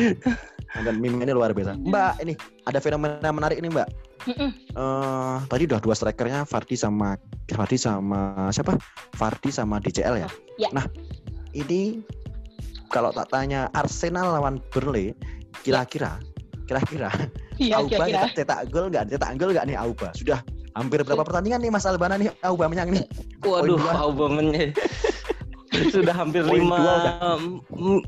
dan 0.78 0.96
mimin 0.96 1.20
ini 1.20 1.32
luar 1.32 1.52
biasa 1.52 1.76
mbak 1.76 2.22
ini 2.22 2.32
ada 2.64 2.78
fenomena 2.78 3.28
menarik 3.28 3.56
ini 3.56 3.68
mbak 3.68 3.84
Mm-mm. 4.24 4.48
eh 4.70 5.36
tadi 5.44 5.62
udah 5.64 5.76
dua 5.78 5.92
strikernya 5.92 6.44
Fardi 6.44 6.72
sama 6.72 7.20
Fardi 7.48 7.76
sama 7.76 8.20
siapa 8.48 8.80
Fardi 9.12 9.50
sama 9.50 9.76
DCL 9.78 10.16
ya 10.18 10.28
Ya. 10.56 10.68
nah 10.72 10.88
ini 11.52 12.00
kalau 12.88 13.12
tak 13.12 13.28
tanya 13.28 13.68
Arsenal 13.72 14.32
lawan 14.32 14.58
Burnley 14.70 15.12
kira-kira 15.60 16.16
kira-kira 16.68 17.08
Iya, 17.56 17.80
Auba 17.80 17.88
kira-kira. 17.90 18.22
kita 18.28 18.44
cetak 18.44 18.60
gol 18.68 18.86
nggak 18.86 19.04
cetak 19.08 19.30
gol 19.34 19.50
nggak 19.50 19.66
nih 19.66 19.76
Auba 19.76 20.08
sudah 20.12 20.38
hampir 20.76 21.00
berapa 21.02 21.24
pertandingan 21.24 21.58
nih 21.58 21.70
Mas 21.72 21.82
Albana 21.82 22.14
nih 22.14 22.28
Auba 22.40 22.68
menyang 22.68 22.92
nih 22.92 23.02
Waduh, 23.40 23.74
dua. 23.74 23.92
Aubameyang 23.98 24.70
sudah 25.94 26.10
hampir 26.12 26.42
Poin 26.42 26.58
lima 26.58 26.74
dua 26.74 27.38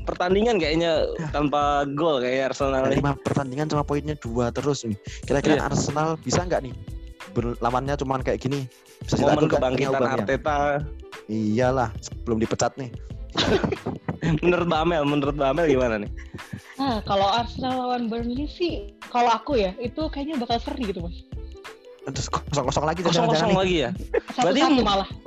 pertandingan 0.03 0.59
kayaknya 0.59 1.07
tanpa 1.31 1.87
gol 1.89 2.19
kayak 2.19 2.51
Arsenal 2.51 2.83
nih. 2.85 2.99
lima 2.99 3.15
pertandingan 3.17 3.65
cuma 3.65 3.81
poinnya 3.81 4.15
dua 4.17 4.51
terus 4.51 4.83
nih. 4.83 4.97
Kira-kira 5.23 5.55
Iya. 5.55 5.71
Arsenal 5.71 6.19
bisa 6.19 6.43
nggak 6.43 6.67
nih? 6.67 6.73
Berlawannya 7.31 7.95
cuma 7.95 8.19
kayak 8.19 8.43
gini. 8.43 8.67
Bisa 8.99 9.15
cetak 9.15 9.39
Momen 9.39 9.47
kebangkitan 9.47 9.93
Aubameyang? 9.93 10.19
Arteta. 10.19 10.57
Iyalah, 11.25 11.89
sebelum 12.01 12.37
dipecat 12.37 12.75
nih. 12.75 12.91
Menurut 14.43 14.67
Mbak 14.67 14.81
Amel, 14.81 15.03
menurut 15.07 15.33
Mbak 15.33 15.49
Amel 15.49 15.65
gimana 15.65 15.95
nih? 16.03 16.11
Nah, 16.81 16.97
kalau 17.05 17.29
Arsenal 17.29 17.77
lawan 17.77 18.09
Burnley 18.09 18.49
sih, 18.49 18.89
kalau 19.07 19.29
aku 19.29 19.53
ya, 19.53 19.69
itu 19.77 20.01
kayaknya 20.09 20.41
bakal 20.41 20.57
seri 20.57 20.81
gitu, 20.83 20.97
Mas. 20.99 21.13
Terus 22.03 22.25
kosong-kosong 22.27 22.81
lagi 22.83 22.99
Kosong 22.99 23.29
jangan-jangan 23.29 23.37
kosong 23.37 23.51
nih. 23.53 23.59
lagi 23.61 23.75
ya? 23.77 23.89
Satu-satu 24.33 24.57
Berarti- 24.57 24.81
malah. 24.81 25.09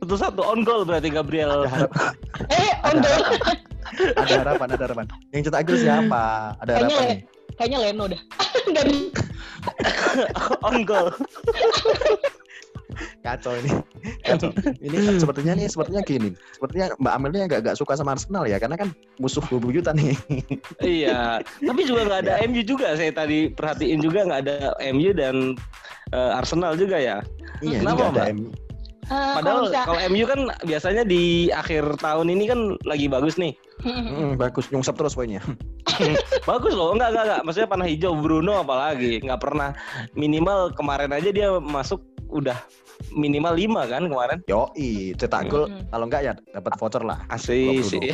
Satu 0.00 0.16
satu 0.16 0.40
on 0.40 0.64
goal 0.64 0.80
berarti 0.82 1.12
Gabriel. 1.12 1.68
Ada, 1.68 1.84
Eh, 2.56 2.72
on 2.82 2.96
ada, 2.96 3.04
goal. 3.04 3.20
harapan, 3.20 3.56
ada 4.16 4.34
harapan, 4.40 4.66
ada 4.72 4.82
harapan. 4.82 5.06
Yang 5.28 5.42
cetak 5.44 5.62
gol 5.62 5.76
siapa? 5.76 6.24
Ada 6.56 6.70
Kayaknya 6.72 6.80
harapan 6.88 6.96
Le- 6.96 7.10
nih. 7.12 7.20
Kayaknya 7.52 7.78
Leno 7.84 8.04
dah. 8.08 8.20
Dari 8.74 8.96
on 10.62 10.76
goal. 10.82 11.06
Kacau 13.22 13.52
ini. 13.58 13.70
Kacau. 14.26 14.50
Ini 14.82 14.96
sepertinya 15.22 15.52
nih, 15.56 15.66
sepertinya 15.70 16.02
gini. 16.02 16.30
Sepertinya 16.54 16.86
Mbak 16.98 17.12
Amel 17.14 17.30
ini 17.34 17.42
agak 17.46 17.74
suka 17.78 17.94
sama 17.94 18.14
Arsenal 18.14 18.44
ya, 18.46 18.58
karena 18.58 18.76
kan 18.76 18.88
musuh 19.22 19.44
bebuyutan 19.46 19.96
nih. 19.96 20.16
iya. 20.82 21.38
Tapi 21.62 21.80
juga 21.86 22.08
nggak 22.08 22.20
ada 22.28 22.32
MU 22.50 22.62
juga. 22.66 22.94
Saya 22.98 23.14
tadi 23.14 23.50
perhatiin 23.52 24.00
juga 24.02 24.26
nggak 24.26 24.40
ada 24.48 24.56
MU 24.92 25.10
dan 25.14 25.54
eh, 26.10 26.38
Arsenal 26.38 26.74
juga 26.74 26.98
ya. 26.98 27.18
iya, 27.62 27.80
Kenapa, 27.80 28.10
nggak 28.10 28.10
ada 28.10 28.22
Mbak? 28.22 28.28
MU. 28.36 28.48
Eh, 29.12 29.34
Padahal 29.34 29.66
kalau 29.74 30.00
MU 30.14 30.24
kan 30.24 30.40
biasanya 30.62 31.02
di 31.02 31.50
akhir 31.50 31.98
tahun 31.98 32.30
ini 32.32 32.44
kan 32.46 32.60
lagi 32.86 33.10
bagus 33.10 33.34
nih. 33.34 33.52
Hmm, 33.82 34.38
bagus, 34.38 34.70
nyungsep 34.70 34.94
terus 34.94 35.18
poinnya. 35.18 35.42
Bagus 36.46 36.72
loh, 36.72 36.94
enggak 36.94 37.10
enggak 37.10 37.24
enggak. 37.26 37.40
Maksudnya 37.42 37.68
panah 37.68 37.88
hijau 37.90 38.14
Bruno 38.14 38.62
apalagi 38.62 39.18
nggak 39.20 39.42
pernah 39.42 39.74
minimal 40.14 40.70
kemarin 40.78 41.10
aja 41.10 41.34
dia 41.34 41.50
masuk 41.58 41.98
udah 42.32 42.58
minimal 43.12 43.52
5 43.54 43.92
kan 43.92 44.02
kemarin. 44.08 44.38
Yoi, 44.48 45.12
cetak 45.14 45.52
gol. 45.52 45.68
Mm-mm. 45.68 45.84
Kalau 45.92 46.04
enggak 46.08 46.22
ya 46.24 46.32
dapat 46.56 46.72
voucher 46.80 47.02
lah. 47.04 47.18
Asli 47.28 47.68
Kalau 47.68 47.90
sih. 47.92 48.08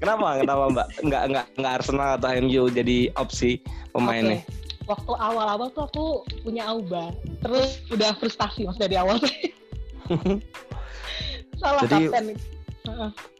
kenapa? 0.00 0.26
Kenapa 0.40 0.62
Mbak? 0.72 0.88
Enggak 1.04 1.22
enggak 1.28 1.46
enggak 1.60 1.72
Arsenal 1.82 2.10
atau 2.16 2.30
MU 2.40 2.62
jadi 2.72 2.98
opsi 3.14 3.60
pemainnya. 3.92 4.40
Oke. 4.40 4.56
Waktu 4.88 5.12
awal-awal 5.20 5.68
tuh 5.76 5.84
aku 5.84 6.06
punya 6.40 6.64
Auba, 6.72 7.12
terus 7.44 7.84
udah 7.92 8.16
frustasi 8.16 8.64
mas 8.64 8.80
dari 8.80 8.96
awal. 8.96 9.20
Salah 11.60 11.84
Jadi- 11.84 12.08
kapten 12.08 12.26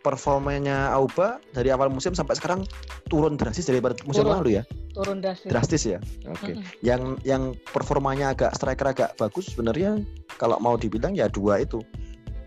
Performanya 0.04 0.92
Auba 0.94 1.42
dari 1.52 1.68
awal 1.68 1.92
musim 1.92 2.16
sampai 2.16 2.38
sekarang 2.38 2.64
turun 3.12 3.36
drastis 3.36 3.68
daripada 3.68 3.98
musim 4.08 4.24
Turun. 4.24 4.40
lalu 4.40 4.60
ya. 4.60 4.64
turun 4.96 5.22
drastis. 5.22 5.50
Drastis 5.50 5.82
ya. 5.86 5.98
Oke. 6.26 6.58
Mm-mm. 6.58 6.64
Yang 6.82 7.02
yang 7.22 7.42
performanya 7.70 8.34
agak 8.34 8.50
striker 8.58 8.90
agak 8.90 9.10
bagus 9.14 9.54
sebenarnya 9.54 10.02
kalau 10.40 10.58
mau 10.58 10.74
dibilang 10.74 11.14
ya 11.14 11.30
dua 11.30 11.62
itu. 11.62 11.78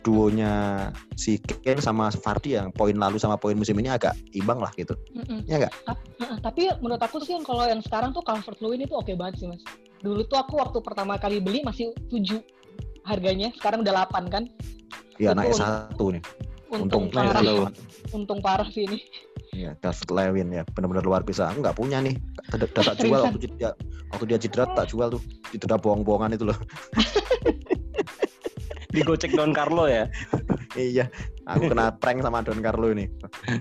Duonya 0.02 0.90
si 1.14 1.38
Kane 1.38 1.78
sama 1.78 2.10
Vardy 2.10 2.58
yang 2.58 2.74
poin 2.74 2.98
lalu 2.98 3.22
sama 3.22 3.38
poin 3.38 3.54
musim 3.54 3.78
ini 3.78 3.86
agak 3.94 4.18
imbang 4.34 4.58
lah 4.58 4.74
gitu. 4.74 4.98
Mm-mm. 5.14 5.46
Ya 5.46 5.62
nggak? 5.62 5.74
Heeh, 6.18 6.38
tapi 6.42 6.74
menurut 6.82 6.98
aku 6.98 7.22
sih 7.22 7.38
yang 7.38 7.46
kalau 7.46 7.70
yang 7.70 7.86
sekarang 7.86 8.10
tuh 8.10 8.26
Calvert 8.26 8.58
Lewin 8.66 8.82
itu 8.82 8.98
oke 8.98 9.14
banget 9.14 9.46
sih 9.46 9.48
mas. 9.48 9.62
Dulu 10.02 10.26
tuh 10.26 10.42
aku 10.42 10.58
waktu 10.58 10.82
pertama 10.82 11.22
kali 11.22 11.38
beli 11.38 11.62
masih 11.62 11.94
7 12.10 12.42
harganya, 13.06 13.54
sekarang 13.62 13.86
udah 13.86 14.10
8 14.10 14.34
kan. 14.34 14.50
Ya 15.22 15.34
Itu 15.34 15.38
naik 15.38 15.54
satu 15.54 16.18
nih. 16.18 16.24
Untung, 16.72 17.12
Untung 17.12 17.14
parah, 17.14 17.44
Lewin. 17.44 17.68
untung 18.16 18.40
parah 18.40 18.68
sih 18.72 18.88
ini. 18.88 19.04
Ya, 19.52 19.76
Calvert 19.84 20.08
Lewin 20.08 20.56
ya 20.56 20.64
benar-benar 20.72 21.04
luar 21.04 21.20
biasa. 21.20 21.52
Aku 21.52 21.60
nggak 21.60 21.76
punya 21.76 22.00
nih. 22.00 22.16
Udah, 22.56 22.64
udah 22.64 22.84
tak 22.88 22.96
jual 23.04 23.20
waktu 23.28 23.48
dia 23.60 23.76
waktu 24.08 24.26
dia 24.32 24.38
cedera 24.40 24.64
tak 24.72 24.88
jual 24.88 25.12
tuh. 25.12 25.22
Udah 25.52 25.76
bohong-bohongan 25.76 26.40
itu 26.40 26.48
loh. 26.48 26.56
Digocek 28.96 29.36
Don 29.36 29.52
Carlo 29.52 29.92
ya. 29.92 30.08
iya, 30.80 31.12
aku 31.44 31.72
kena 31.72 31.92
prank 32.00 32.24
sama 32.24 32.40
Don 32.40 32.64
Carlo 32.64 32.88
ini. 32.92 33.12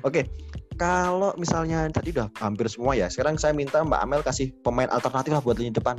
Oke, 0.07 0.31
kalau 0.79 1.35
misalnya 1.35 1.90
tadi 1.90 2.14
udah 2.14 2.31
hampir 2.38 2.70
semua 2.70 2.94
ya. 2.94 3.11
Sekarang 3.11 3.35
saya 3.38 3.51
minta 3.51 3.83
Mbak 3.83 4.01
Amel 4.07 4.23
kasih 4.23 4.55
pemain 4.62 4.90
alternatif 4.90 5.35
lah 5.35 5.42
buat 5.42 5.59
lini 5.59 5.75
depan. 5.75 5.99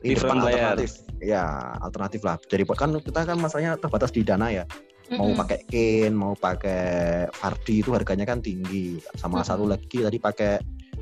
Lini 0.00 0.16
depan 0.16 0.40
player. 0.40 0.72
alternatif. 0.72 0.90
Ya, 1.20 1.44
alternatif 1.80 2.20
lah. 2.24 2.36
Jadi 2.48 2.64
kan 2.68 2.96
kita 3.00 3.20
kan 3.28 3.36
masalahnya 3.40 3.76
terbatas 3.76 4.12
di 4.12 4.24
dana 4.24 4.48
ya. 4.48 4.64
Mau 5.12 5.36
pakai 5.36 5.60
Kane, 5.68 6.16
mau 6.16 6.32
pakai 6.32 7.28
Vardy 7.28 7.84
itu 7.84 7.92
harganya 7.92 8.24
kan 8.24 8.40
tinggi. 8.40 8.96
Sama 9.20 9.44
Mm-mm. 9.44 9.48
satu 9.48 9.64
lagi 9.68 10.00
tadi 10.00 10.16
pakai 10.16 10.52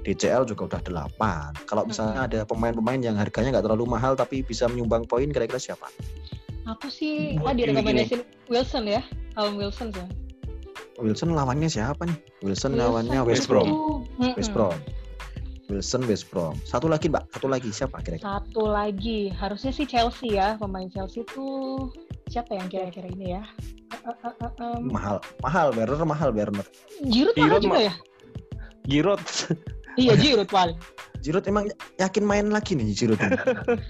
DCL 0.02 0.42
juga 0.50 0.66
udah 0.66 1.06
8. 1.14 1.70
Kalau 1.70 1.86
misalnya 1.86 2.26
ada 2.26 2.40
pemain-pemain 2.42 2.98
yang 2.98 3.14
harganya 3.14 3.54
nggak 3.54 3.70
terlalu 3.70 3.86
mahal 3.86 4.18
tapi 4.18 4.42
bisa 4.42 4.66
menyumbang 4.66 5.06
poin 5.06 5.30
kira-kira 5.30 5.62
siapa? 5.62 5.86
Aku 6.66 6.90
sih 6.90 7.38
Buat 7.38 7.54
tadi 7.54 7.70
gini-gini. 7.70 7.78
rekomendasiin 8.06 8.22
Wilson 8.50 8.84
ya, 8.90 9.02
Callum 9.38 9.54
Wilson 9.62 9.88
sih. 9.94 10.06
Wilson 10.98 11.30
lawannya 11.34 11.70
siapa 11.70 12.02
nih? 12.02 12.18
Wilson, 12.42 12.74
Wilson 12.74 12.82
lawannya 12.82 13.20
West 13.22 13.46
Brom. 13.46 13.66
Mm-mm. 13.70 14.34
West 14.34 14.50
Brom. 14.50 14.74
Wilson 15.70 16.02
West 16.10 16.26
Brom. 16.28 16.58
Satu 16.68 16.90
lagi 16.90 17.08
Mbak, 17.08 17.32
satu 17.32 17.46
lagi 17.48 17.70
siapa 17.72 18.02
kira-kira? 18.04 18.42
Satu 18.42 18.66
lagi, 18.68 19.30
harusnya 19.32 19.72
sih 19.72 19.86
Chelsea 19.88 20.36
ya. 20.36 20.58
Pemain 20.60 20.90
Chelsea 20.90 21.22
tuh 21.32 21.88
siapa 22.32 22.56
yang 22.56 22.66
kira-kira 22.66 23.08
ini 23.08 23.36
ya? 23.36 23.42
Eh, 23.92 24.00
eh, 24.00 24.16
eh, 24.24 24.34
eh, 24.40 24.52
em, 24.58 24.88
Mahal, 24.88 25.16
mahal 25.38 25.68
Werner, 25.70 26.00
mahal 26.02 26.30
Werner. 26.30 26.64
Giroud 27.04 27.34
mahal 27.34 27.36
Giroud 27.36 27.62
juga 27.62 27.74
mah- 27.74 27.84
ya? 27.84 27.94
Giroud. 28.84 29.22
Iya 29.92 30.12
Giroud 30.16 30.48
paling. 30.48 30.78
Giroud 31.20 31.44
emang 31.44 31.68
yakin 31.96 32.24
main 32.24 32.48
lagi 32.48 32.72
nih 32.72 32.88
Giroud. 32.90 33.20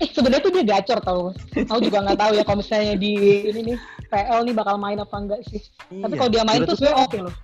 Eh 0.02 0.10
sebenarnya 0.10 0.42
tuh 0.42 0.52
dia 0.52 0.64
gacor 0.68 0.98
tau. 1.00 1.22
Aku 1.54 1.78
juga 1.80 2.02
nggak 2.02 2.18
tahu 2.18 2.32
ya 2.34 2.42
kalau 2.42 2.58
misalnya 2.58 2.94
di 2.94 3.14
ini 3.46 3.60
nih 3.64 3.76
PL 4.10 4.42
nih 4.42 4.52
bakal 4.52 4.76
main 4.76 4.98
apa 4.98 5.14
enggak 5.14 5.40
sih. 5.46 5.62
Tapi 5.88 6.12
Iya, 6.12 6.18
kalau 6.18 6.30
dia 6.30 6.42
main 6.42 6.58
Giroud 6.58 6.68
tuh 6.68 6.76
sebenarnya 6.76 7.06
oke 7.06 7.18
loh. 7.22 7.34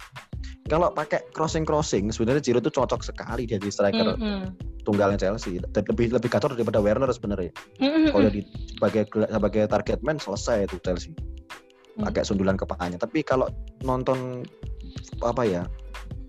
kalau 0.66 0.88
pakai 0.90 1.24
crossing 1.30 1.62
crossing 1.62 2.10
sebenarnya 2.10 2.42
Giroud 2.42 2.60
tuh 2.62 2.74
cocok 2.74 3.00
sekali 3.00 3.46
dia 3.46 3.56
di 3.56 3.70
striker 3.70 4.12
Mm-mm. 4.12 4.52
Tunggalnya 4.88 5.20
Chelsea. 5.20 5.60
Lebih 5.60 6.16
lebih 6.16 6.28
gacor 6.32 6.56
daripada 6.56 6.80
Werner 6.80 7.12
sebenarnya. 7.12 7.52
Mm-mm. 7.76 8.08
Kalau 8.08 8.32
di 8.32 8.40
sebagai 8.72 9.04
sebagai 9.28 9.62
target 9.68 10.00
man 10.00 10.16
selesai 10.16 10.64
itu 10.64 10.80
Chelsea. 10.80 11.12
Hmm. 12.00 12.08
Pakai 12.08 12.24
sundulan 12.24 12.56
kepalanya. 12.56 12.96
Tapi 12.96 13.20
kalau 13.20 13.52
nonton 13.84 14.48
apa 15.20 15.44
ya 15.44 15.62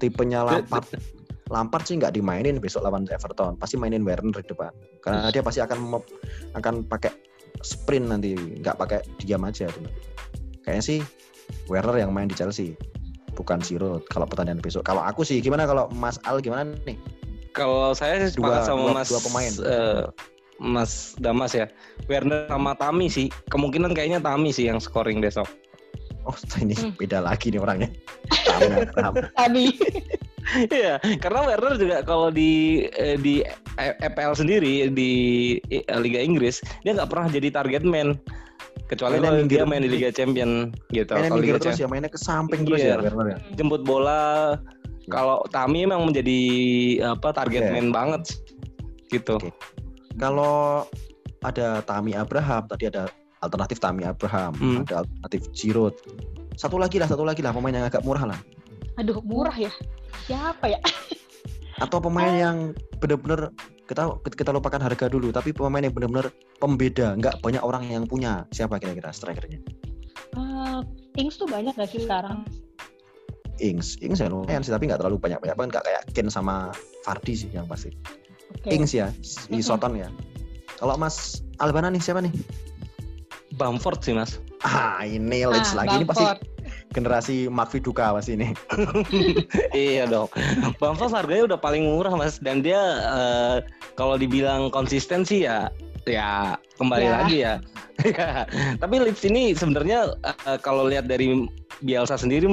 tipenya 0.04 0.44
Lampard 0.44 0.92
Lampard 1.50 1.86
sih 1.90 1.98
nggak 1.98 2.14
dimainin 2.14 2.62
besok 2.62 2.86
lawan 2.86 3.10
Everton 3.10 3.58
pasti 3.58 3.76
mainin 3.76 4.06
Werner 4.06 4.38
di 4.38 4.46
depan 4.46 4.70
karena 5.02 5.34
dia 5.34 5.42
pasti 5.42 5.60
akan 5.66 5.98
akan 6.54 6.86
pakai 6.86 7.10
sprint 7.66 8.06
nanti 8.14 8.38
nggak 8.38 8.78
pakai 8.78 9.00
diam 9.20 9.42
aja 9.44 9.68
tuh. 9.74 9.90
kayaknya 10.62 10.84
sih 10.86 11.00
Werner 11.66 11.98
yang 12.06 12.14
main 12.14 12.30
di 12.30 12.38
Chelsea 12.38 12.78
bukan 13.34 13.60
Giroud 13.66 14.06
kalau 14.14 14.30
pertandingan 14.30 14.62
besok 14.62 14.86
kalau 14.86 15.02
aku 15.02 15.26
sih 15.26 15.42
gimana 15.42 15.66
kalau 15.66 15.90
Mas 15.90 16.22
Al 16.30 16.38
gimana 16.40 16.78
nih 16.86 16.98
Kalau 17.52 17.92
saya 17.92 18.24
sih 18.24 18.36
Dua- 18.36 18.54
sepakat 18.54 18.62
sama 18.64 18.82
dua- 18.84 18.96
Mas 18.96 19.08
dua 19.08 19.22
pemain. 19.22 19.52
eh, 19.64 20.04
Mas 20.58 20.92
Damas 21.16 21.52
ya. 21.52 21.66
Werner 22.06 22.46
sama 22.48 22.74
Tami 22.74 23.08
sih. 23.08 23.28
Kemungkinan 23.48 23.92
kayaknya 23.92 24.20
Tami 24.20 24.50
sih 24.50 24.66
yang 24.66 24.78
scoring 24.78 25.20
besok. 25.20 25.48
oh 26.22 26.36
ini 26.58 26.76
Hmm. 26.76 26.94
beda 26.94 27.20
lagi 27.20 27.50
nih 27.50 27.58
orangnya. 27.58 27.90
Tadi. 29.36 29.66
Iya, 30.50 30.98
karena 31.20 31.46
Werner 31.46 31.78
juga 31.78 32.02
kalau 32.02 32.28
di 32.28 32.82
eh, 32.92 33.14
di 33.16 33.46
EPL 33.78 34.34
sendiri 34.34 34.90
di 34.90 35.12
eh, 35.70 35.86
Liga 35.96 36.18
Inggris 36.18 36.58
dia 36.82 36.92
nggak 36.92 37.06
pernah 37.06 37.30
jadi 37.30 37.54
target 37.54 37.86
man 37.86 38.18
kecuali 38.88 39.16
Mainnya 39.16 39.30
kalau 39.30 39.40
minggir. 39.40 39.58
dia 39.60 39.70
main 39.70 39.84
di 39.86 39.92
Liga 39.92 40.10
Champion 40.10 40.52
gitu. 40.90 41.14
mainnya 41.14 41.30
Kalau 41.30 41.38
Liga 41.40 41.54
terus 41.56 41.66
Champion 41.72 41.86
ya 41.86 41.88
mainnya 41.88 42.10
ke 42.10 42.18
samping 42.18 42.62
terus 42.66 42.82
ya 42.82 42.98
Iya. 42.98 43.06
Werner 43.06 43.28
ya 43.28 43.38
jemput 43.54 43.82
bola. 43.84 44.58
Kalau 45.10 45.42
Tami 45.50 45.84
emang 45.84 46.06
menjadi 46.06 46.40
apa 47.10 47.34
target 47.34 47.66
Oke. 47.66 47.74
man 47.74 47.90
banget 47.90 48.24
gitu. 49.10 49.36
Oke. 49.36 49.50
kalau 50.16 50.86
ada 51.42 51.82
Tami 51.82 52.14
Abraham 52.14 52.68
tadi 52.68 52.88
ada 52.88 53.08
alternatif 53.40 53.80
Tami 53.80 54.04
Abraham 54.04 54.52
Hmm. 54.54 54.78
ada 54.84 55.02
alternatif 55.02 55.50
Giroud 55.52 55.96
satu 56.54 56.76
lagi 56.76 57.00
lah 57.00 57.08
satu 57.08 57.24
lagi 57.24 57.40
lah 57.40 57.50
pemain 57.50 57.72
yang 57.72 57.88
agak 57.88 58.04
murah 58.04 58.28
lah 58.28 58.40
Aduh, 58.96 59.24
murah 59.24 59.56
ya. 59.56 59.72
Siapa 60.28 60.68
ya? 60.68 60.80
atau 61.80 61.98
pemain 61.98 62.28
Oh. 62.28 62.36
yang 62.36 62.58
benar-benar 63.00 63.56
kita 63.88 64.04
kita 64.28 64.52
lupakan 64.52 64.84
harga 64.84 65.08
dulu 65.08 65.32
tapi 65.32 65.50
pemain 65.50 65.80
yang 65.80 65.96
benar-benar 65.96 66.28
pembeda 66.60 67.16
nggak 67.16 67.40
banyak 67.40 67.64
orang 67.64 67.88
yang 67.88 68.04
punya 68.04 68.44
siapa 68.52 68.76
kira-kira 68.76 69.10
strikernya 69.10 69.64
Eh, 70.30 70.80
Ings 71.16 71.40
tuh 71.40 71.48
banyak 71.48 71.74
gak 71.74 71.88
sih 71.88 72.04
sekarang? 72.04 72.44
Ings 73.60 74.00
Ings 74.00 74.18
ya 74.18 74.28
lumayan 74.28 74.60
sih 74.60 74.70
tapi 74.70 74.86
nggak 74.86 75.00
terlalu 75.00 75.18
banyak 75.18 75.38
banyak 75.38 75.56
banget 75.56 75.70
nggak 75.76 75.86
kayak 75.86 76.02
Ken 76.12 76.28
sama 76.28 76.72
Fardi 77.02 77.36
sih 77.36 77.50
yang 77.50 77.64
pasti 77.64 77.92
Oke. 78.52 78.72
Ings 78.72 78.92
ya 78.92 79.12
si. 79.20 79.60
Soton 79.60 79.94
ya 79.94 80.10
kalau 80.76 80.96
Mas 80.96 81.40
Albana 81.58 81.88
nih 81.88 82.00
siapa 82.00 82.20
nih 82.20 82.32
Bamford 83.52 84.00
sih 84.00 84.14
mas. 84.14 84.40
ah 84.60 85.02
ini 85.02 85.44
Leeds 85.44 85.72
Ah, 85.74 85.84
lagi 85.84 85.94
ini 85.96 86.06
pasti 86.06 86.24
Bamford. 86.24 86.40
generasi 86.90 87.36
Mark 87.48 87.70
Viduka 87.70 88.12
pasti 88.12 88.34
ini 88.34 88.52
iya 89.76 90.04
dong. 90.06 90.28
Bamford 90.78 91.12
harganya 91.14 91.44
udah 91.46 91.60
paling 91.60 91.84
murah 91.86 92.14
mas 92.14 92.38
dan 92.38 92.60
dia 92.60 92.80
eh, 93.02 93.58
kalau 93.94 94.16
dibilang 94.16 94.68
konsisten 94.70 95.24
sih 95.24 95.44
ya 95.44 95.68
ya 96.04 96.56
kembali 96.76 97.04
Ya. 97.04 97.14
lagi 97.14 97.38
ya. 97.40 97.54
Tapi 98.82 98.96
Leeds 98.98 99.24
ini 99.24 99.52
sebenarnya 99.52 100.16
eh, 100.24 100.60
kalau 100.60 100.88
lihat 100.88 101.06
dari 101.06 101.48
Bielsa 101.80 102.16
sendiri 102.16 102.48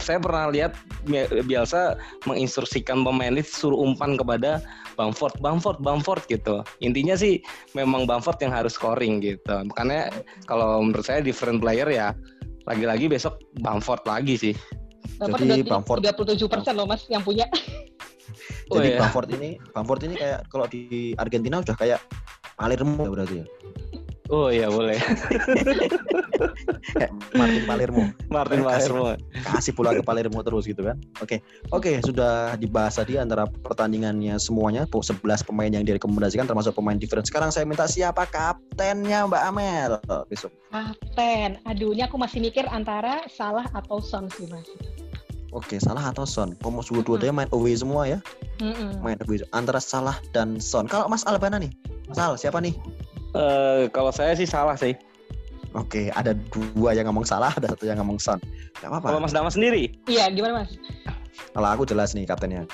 saya 0.00 0.18
pernah 0.20 0.48
lihat 0.52 0.76
Bi- 1.08 1.28
Bielsa 1.44 1.96
menginstruksikan 2.28 3.02
pemain 3.04 3.32
Leeds 3.32 3.52
suruh 3.56 3.76
umpan 3.80 4.16
kepada 4.16 4.60
Bamford, 4.96 5.36
Bamford, 5.44 5.78
Bamford 5.80 6.22
gitu. 6.28 6.64
Intinya 6.80 7.16
sih 7.16 7.40
memang 7.76 8.08
Bamford 8.08 8.40
yang 8.40 8.52
harus 8.52 8.76
scoring 8.76 9.20
gitu. 9.20 9.56
Makanya 9.72 10.08
kalau 10.48 10.80
menurut 10.80 11.04
saya 11.04 11.20
different 11.20 11.60
player 11.60 11.88
ya 11.88 12.16
lagi-lagi 12.66 13.06
besok 13.06 13.38
Bamford 13.60 14.02
lagi 14.08 14.34
sih. 14.36 14.54
Bamford 15.20 15.44
Jadi 15.48 15.60
Bamford- 15.64 16.00
37 16.02 16.48
persen 16.48 16.72
loh 16.76 16.86
mas 16.88 17.04
yang 17.08 17.22
punya. 17.24 17.46
Oh, 18.66 18.82
jadi 18.82 18.98
iya. 18.98 19.06
Bamford 19.06 19.30
ini 19.38 19.62
Bamford 19.70 20.02
ini 20.10 20.18
kayak 20.18 20.50
kalau 20.50 20.66
di 20.66 21.14
Argentina 21.22 21.62
udah 21.62 21.78
kayak 21.78 22.02
Palermo 22.58 23.06
ya 23.06 23.10
berarti 23.14 23.34
ya 23.38 23.46
Oh 24.26 24.50
iya 24.50 24.66
boleh. 24.66 24.98
kayak 26.92 27.10
Martin 27.38 27.64
Palermo 27.64 28.02
Martin 28.26 28.60
Kasih. 28.60 28.90
Palermo. 28.90 29.04
kasih 29.44 29.72
bola 29.72 29.90
ke 29.92 30.02
Palermo 30.02 30.42
terus 30.42 30.66
gitu 30.66 30.82
kan. 30.82 30.96
Oke. 31.18 31.38
Oke, 31.70 32.02
sudah 32.02 32.54
dibahas 32.56 32.98
tadi 32.98 33.16
antara 33.16 33.46
pertandingannya 33.46 34.34
semuanya 34.36 34.82
po- 34.84 35.04
11 35.04 35.22
pemain 35.46 35.70
yang 35.70 35.86
direkomendasikan 35.86 36.44
termasuk 36.44 36.74
pemain 36.74 36.98
different. 36.98 37.26
Sekarang 37.26 37.50
saya 37.50 37.62
minta 37.62 37.86
siapa 37.86 38.26
kaptennya 38.26 39.26
Mbak 39.26 39.42
Amel 39.46 39.90
besok. 40.26 40.50
Kapten. 40.70 41.62
Aduh, 41.64 41.94
ini 41.94 42.02
aku 42.02 42.18
masih 42.18 42.42
mikir 42.42 42.66
antara 42.66 43.22
Salah 43.30 43.66
atau 43.70 44.02
Son 44.02 44.26
sih 44.34 44.50
mas. 44.50 44.66
Oke, 45.54 45.78
Salah 45.78 46.10
atau 46.10 46.26
Son? 46.26 46.52
Pomos 46.58 46.90
dua-duanya 46.90 47.32
main 47.32 47.50
away 47.54 47.72
semua 47.72 48.04
ya. 48.04 48.18
Mm-mm. 48.58 48.98
Main 49.00 49.16
away 49.24 49.40
antara 49.54 49.78
Salah 49.78 50.18
dan 50.34 50.58
Son. 50.58 50.84
Kalau 50.84 51.06
Mas 51.06 51.22
Albana 51.24 51.56
nih, 51.56 51.70
Sal 52.10 52.34
siapa 52.36 52.58
nih? 52.58 52.74
Eh, 53.36 53.82
kalau 53.92 54.08
saya 54.08 54.32
sih 54.32 54.48
salah 54.48 54.74
sih. 54.80 54.96
Oke, 55.76 56.08
ada 56.16 56.32
dua 56.32 56.96
yang 56.96 57.04
ngomong 57.12 57.28
salah, 57.28 57.52
ada 57.52 57.68
satu 57.68 57.84
yang 57.84 58.00
ngomong 58.00 58.16
Son. 58.16 58.40
Gak 58.80 58.88
Kalau 58.88 58.96
apa-apa. 58.96 59.28
Mas 59.28 59.34
Dama 59.36 59.52
sendiri? 59.52 59.92
Iya, 60.08 60.32
gimana 60.32 60.64
mas? 60.64 60.72
Kalau 61.52 61.68
aku 61.68 61.84
jelas 61.84 62.16
nih 62.16 62.24
kaptennya. 62.24 62.64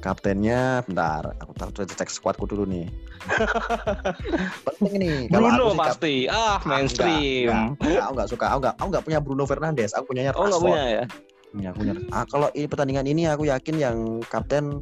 Kaptennya, 0.00 0.80
bentar, 0.88 1.36
aku 1.38 1.52
taruh 1.54 1.84
cek 1.84 2.08
squadku 2.08 2.48
dulu 2.48 2.64
nih. 2.64 2.88
Penting 4.66 4.92
nih. 4.98 5.18
Kalau 5.28 5.46
Bruno 5.52 5.64
sih 5.70 5.78
kap- 5.78 5.86
pasti. 5.94 6.14
Ah, 6.26 6.58
mainstream. 6.64 7.46
Enggak, 7.52 7.84
enggak, 7.84 8.02
aku 8.02 8.12
nggak 8.16 8.30
suka. 8.32 8.46
Aku 8.50 8.58
nggak, 8.64 8.74
aku 8.80 8.88
nggak 8.90 9.04
punya 9.04 9.18
Bruno 9.20 9.44
Fernandes. 9.44 9.92
Aku 9.94 10.04
punya 10.08 10.32
Oh 10.34 10.48
nggak 10.48 10.62
punya 10.64 10.82
ya? 10.88 11.04
Punya, 11.52 11.68
aku 11.70 11.78
punya. 11.84 11.94
Ah, 12.10 12.24
kalau 12.26 12.48
ini 12.56 12.66
pertandingan 12.66 13.06
ini 13.06 13.22
aku 13.28 13.44
yakin 13.46 13.76
yang 13.76 13.96
kapten 14.26 14.80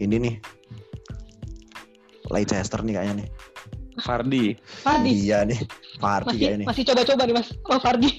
ini 0.00 0.16
nih. 0.16 0.34
Leicester 2.32 2.80
nih 2.82 2.94
kayaknya 2.96 3.14
nih. 3.22 3.28
Fardi. 3.98 4.54
Fardi. 4.80 5.10
Iya 5.26 5.42
nih. 5.42 5.58
Fardi 5.98 6.26
Masih, 6.30 6.38
kayak 6.38 6.54
ini. 6.54 6.64
masih 6.64 6.82
coba-coba 6.86 7.22
nih 7.24 7.34
mas. 7.34 7.48
Oh 7.66 7.78
Fardi. 7.78 8.10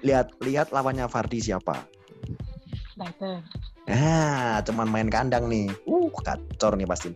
Lihat 0.00 0.26
lihat 0.38 0.68
lawannya 0.70 1.06
Fardi 1.06 1.38
siapa. 1.40 1.88
Brighton. 2.94 3.40
Ah, 3.86 4.60
cuman 4.60 4.86
main 4.86 5.08
kandang 5.08 5.48
nih. 5.48 5.72
Uh, 5.82 6.12
kacor 6.12 6.76
nih 6.76 6.84
pasti. 6.84 7.08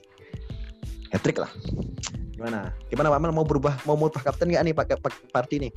Hat-trick 1.11 1.37
lah. 1.37 1.53
Gimana? 2.33 2.73
Gimana 2.89 3.13
Pak 3.13 3.21
Mel 3.21 3.31
mau 3.31 3.45
berubah 3.45 3.77
mau 3.85 3.95
merubah 3.95 4.25
kapten 4.25 4.49
nggak 4.49 4.65
nih 4.65 4.75
pakai 4.75 4.97
Fardi 5.29 5.69
nih? 5.69 5.73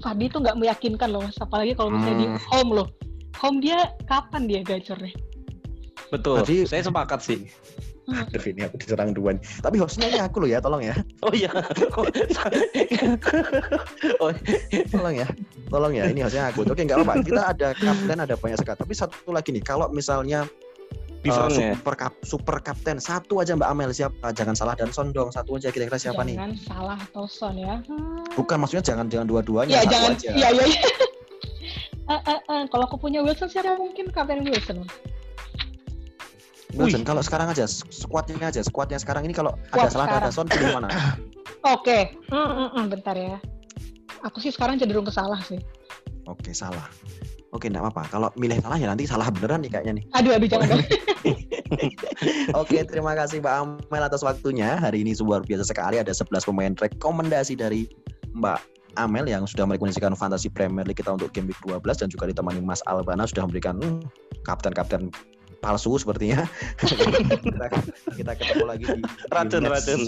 Fardi 0.00 0.26
tuh 0.26 0.42
nggak 0.42 0.58
meyakinkan 0.58 1.08
loh 1.08 1.22
mas. 1.22 1.38
Apalagi 1.38 1.72
kalau 1.72 1.94
misalnya 1.94 2.18
di 2.18 2.26
Hmm. 2.26 2.40
home 2.50 2.70
loh. 2.74 2.88
Home 3.38 3.62
dia 3.62 3.78
kapan 4.04 4.44
dia 4.44 4.60
gacornya? 4.60 5.14
Betul. 6.10 6.42
Fardi- 6.42 6.66
Saya 6.66 6.82
sepakat 6.82 7.20
sih. 7.22 7.46
Aduh 8.10 8.44
ini 8.50 8.66
aku 8.66 8.76
diserang 8.82 9.14
dua 9.14 9.38
nih. 9.38 9.42
Tapi 9.62 9.76
hostnya 9.78 10.06
ini 10.10 10.20
aku 10.20 10.42
loh 10.42 10.50
ya, 10.50 10.58
tolong 10.58 10.82
ya. 10.82 10.94
Oh 11.22 11.32
iya. 11.32 11.50
oh, 14.22 14.30
Tolong 14.90 15.14
ya. 15.14 15.28
Tolong 15.70 15.92
ya, 15.94 16.04
ini 16.10 16.20
hostnya 16.26 16.50
aku. 16.50 16.66
Oke, 16.66 16.82
nggak 16.82 16.98
apa-apa. 17.02 17.14
Kita 17.22 17.42
ada 17.54 17.68
kapten, 17.76 18.18
ada 18.18 18.34
banyak 18.34 18.58
sekali. 18.58 18.78
Tapi 18.82 18.92
satu 18.94 19.30
lagi 19.30 19.54
nih, 19.54 19.62
kalau 19.62 19.86
misalnya 19.94 20.42
uh, 20.44 21.22
different 21.22 21.54
ya. 21.54 21.72
super 21.78 21.94
kap, 21.94 22.12
super 22.26 22.56
kapten 22.64 22.96
satu 22.98 23.44
aja 23.44 23.54
Mbak 23.54 23.68
Amel 23.70 23.90
siapa? 23.94 24.34
Jangan 24.34 24.54
salah 24.58 24.74
dan 24.74 24.90
Son 24.90 25.14
dong. 25.14 25.30
Satu 25.30 25.60
aja 25.60 25.70
kira-kira 25.70 26.00
siapa 26.00 26.26
nih? 26.26 26.36
jangan 26.36 26.54
Salah 26.66 26.98
atau 26.98 27.24
Son 27.30 27.54
ya. 27.54 27.78
Hmm. 27.86 28.26
Bukan 28.34 28.56
maksudnya 28.58 28.84
jangan 28.84 29.06
jangan 29.06 29.26
dua-duanya, 29.28 29.80
Ya 29.80 29.82
jangan. 29.86 30.18
aja. 30.18 30.30
Iya 30.34 30.48
iya. 30.56 30.64
iya. 30.66 30.82
Eh, 32.10 32.18
eh, 32.26 32.40
eh, 32.42 32.62
Kalau 32.74 32.90
aku 32.90 32.98
punya 32.98 33.22
Wilson 33.22 33.46
siapa 33.46 33.78
mungkin 33.78 34.10
kapten 34.10 34.42
Wilson? 34.42 34.82
Wilson, 36.76 37.02
Wih. 37.02 37.08
kalau 37.08 37.22
sekarang 37.24 37.48
aja 37.50 37.66
squadnya 37.68 38.36
aja, 38.46 38.60
squadnya 38.62 38.98
sekarang 39.00 39.26
ini 39.26 39.34
kalau 39.34 39.56
ada 39.74 39.90
salah 39.90 40.06
ada 40.06 40.30
Son 40.30 40.46
pilih 40.46 40.78
mana? 40.78 40.88
Oke. 41.74 42.14
Hmm, 42.30 42.48
hmm, 42.48 42.68
hmm, 42.72 42.84
bentar 42.88 43.16
ya. 43.16 43.36
Aku 44.24 44.38
sih 44.38 44.52
sekarang 44.52 44.76
cenderung 44.76 45.04
ke 45.04 45.12
Salah 45.12 45.40
sih. 45.44 45.58
Oke, 46.28 46.52
salah. 46.52 46.86
Oke, 47.50 47.66
enggak 47.66 47.90
apa-apa. 47.90 48.02
Kalau 48.06 48.28
milih 48.38 48.62
salah 48.62 48.78
ya 48.78 48.86
nanti 48.86 49.02
salah 49.10 49.26
beneran 49.26 49.58
nih 49.66 49.70
kayaknya 49.74 49.92
nih. 49.98 50.04
Aduh 50.14 50.32
aduh 50.38 50.46
jangan. 50.46 50.78
dong. 50.78 50.82
Oke, 52.62 52.86
terima 52.86 53.18
kasih 53.18 53.42
Mbak 53.42 53.54
Amel 53.90 54.02
atas 54.06 54.22
waktunya. 54.22 54.78
Hari 54.78 55.02
ini 55.02 55.18
luar 55.18 55.42
biasa 55.42 55.66
sekali 55.66 55.98
ada 55.98 56.14
11 56.14 56.46
pemain 56.46 56.72
rekomendasi 56.78 57.58
dari 57.58 57.90
Mbak 58.38 58.58
Amel 58.98 59.26
yang 59.26 59.46
sudah 59.50 59.66
merekomendasikan 59.66 60.14
Fantasy 60.14 60.46
Premier 60.46 60.86
League 60.86 60.98
kita 61.02 61.14
untuk 61.14 61.34
game 61.34 61.50
week 61.50 61.58
12 61.66 61.82
dan 62.06 62.08
juga 62.10 62.30
ditemani 62.30 62.62
Mas 62.62 62.82
Albana 62.86 63.26
sudah 63.26 63.46
memberikan 63.46 63.82
hmm, 63.82 64.06
kapten-kapten 64.46 65.10
palsu 65.60 65.96
sepertinya. 66.00 66.48
kita, 67.46 67.66
kita 68.16 68.32
ketemu 68.36 68.64
lagi 68.64 68.84
di, 68.88 69.00
di 69.04 69.32
Racun, 69.32 69.62
match. 69.64 69.72
racun. 69.86 70.00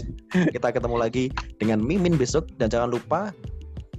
Kita 0.50 0.68
ketemu 0.72 0.96
lagi 0.96 1.24
dengan 1.60 1.78
Mimin 1.84 2.16
besok 2.16 2.48
dan 2.56 2.72
jangan 2.72 2.90
lupa 2.90 3.30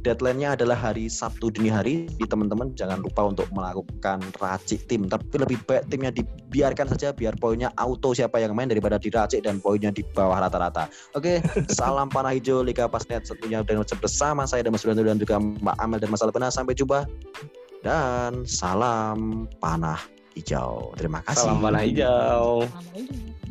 deadline-nya 0.03 0.59
adalah 0.59 0.75
hari 0.75 1.07
Sabtu 1.07 1.49
dini 1.49 1.71
hari. 1.71 2.05
Di 2.19 2.27
teman-teman 2.27 2.75
jangan 2.75 2.99
lupa 2.99 3.31
untuk 3.31 3.47
melakukan 3.55 4.19
racik 4.37 4.85
tim. 4.91 5.07
Tapi 5.07 5.39
lebih 5.39 5.57
baik 5.63 5.87
timnya 5.87 6.11
dibiarkan 6.11 6.91
saja 6.93 7.15
biar 7.15 7.39
poinnya 7.39 7.71
auto 7.79 8.11
siapa 8.11 8.37
yang 8.43 8.53
main 8.53 8.67
daripada 8.67 8.99
diracik 8.99 9.47
dan 9.47 9.63
poinnya 9.63 9.89
di 9.89 10.03
bawah 10.03 10.43
rata-rata. 10.43 10.91
Oke, 11.15 11.39
salam 11.71 12.11
panah 12.11 12.35
hijau 12.35 12.61
Liga 12.61 12.85
Pasnet 12.85 13.23
satunya 13.25 13.63
dan 13.63 13.81
bersama 13.81 14.43
saya 14.43 14.67
dan 14.67 14.75
Mas 14.75 14.83
Dudan 14.83 15.15
dan 15.15 15.17
juga 15.17 15.39
Mbak 15.39 15.77
Amel 15.79 15.99
dan 16.03 16.09
Mas 16.11 16.21
Albena. 16.21 16.51
Sampai 16.51 16.75
jumpa 16.75 17.07
dan 17.81 18.43
salam 18.43 19.47
panah 19.63 20.12
hijau. 20.35 20.93
Terima 20.97 21.21
kasih. 21.25 21.49
Salam 21.49 21.61
panah 21.61 21.83
hijau. 21.85 22.65
Sama 22.67 22.91
aja. 22.93 23.42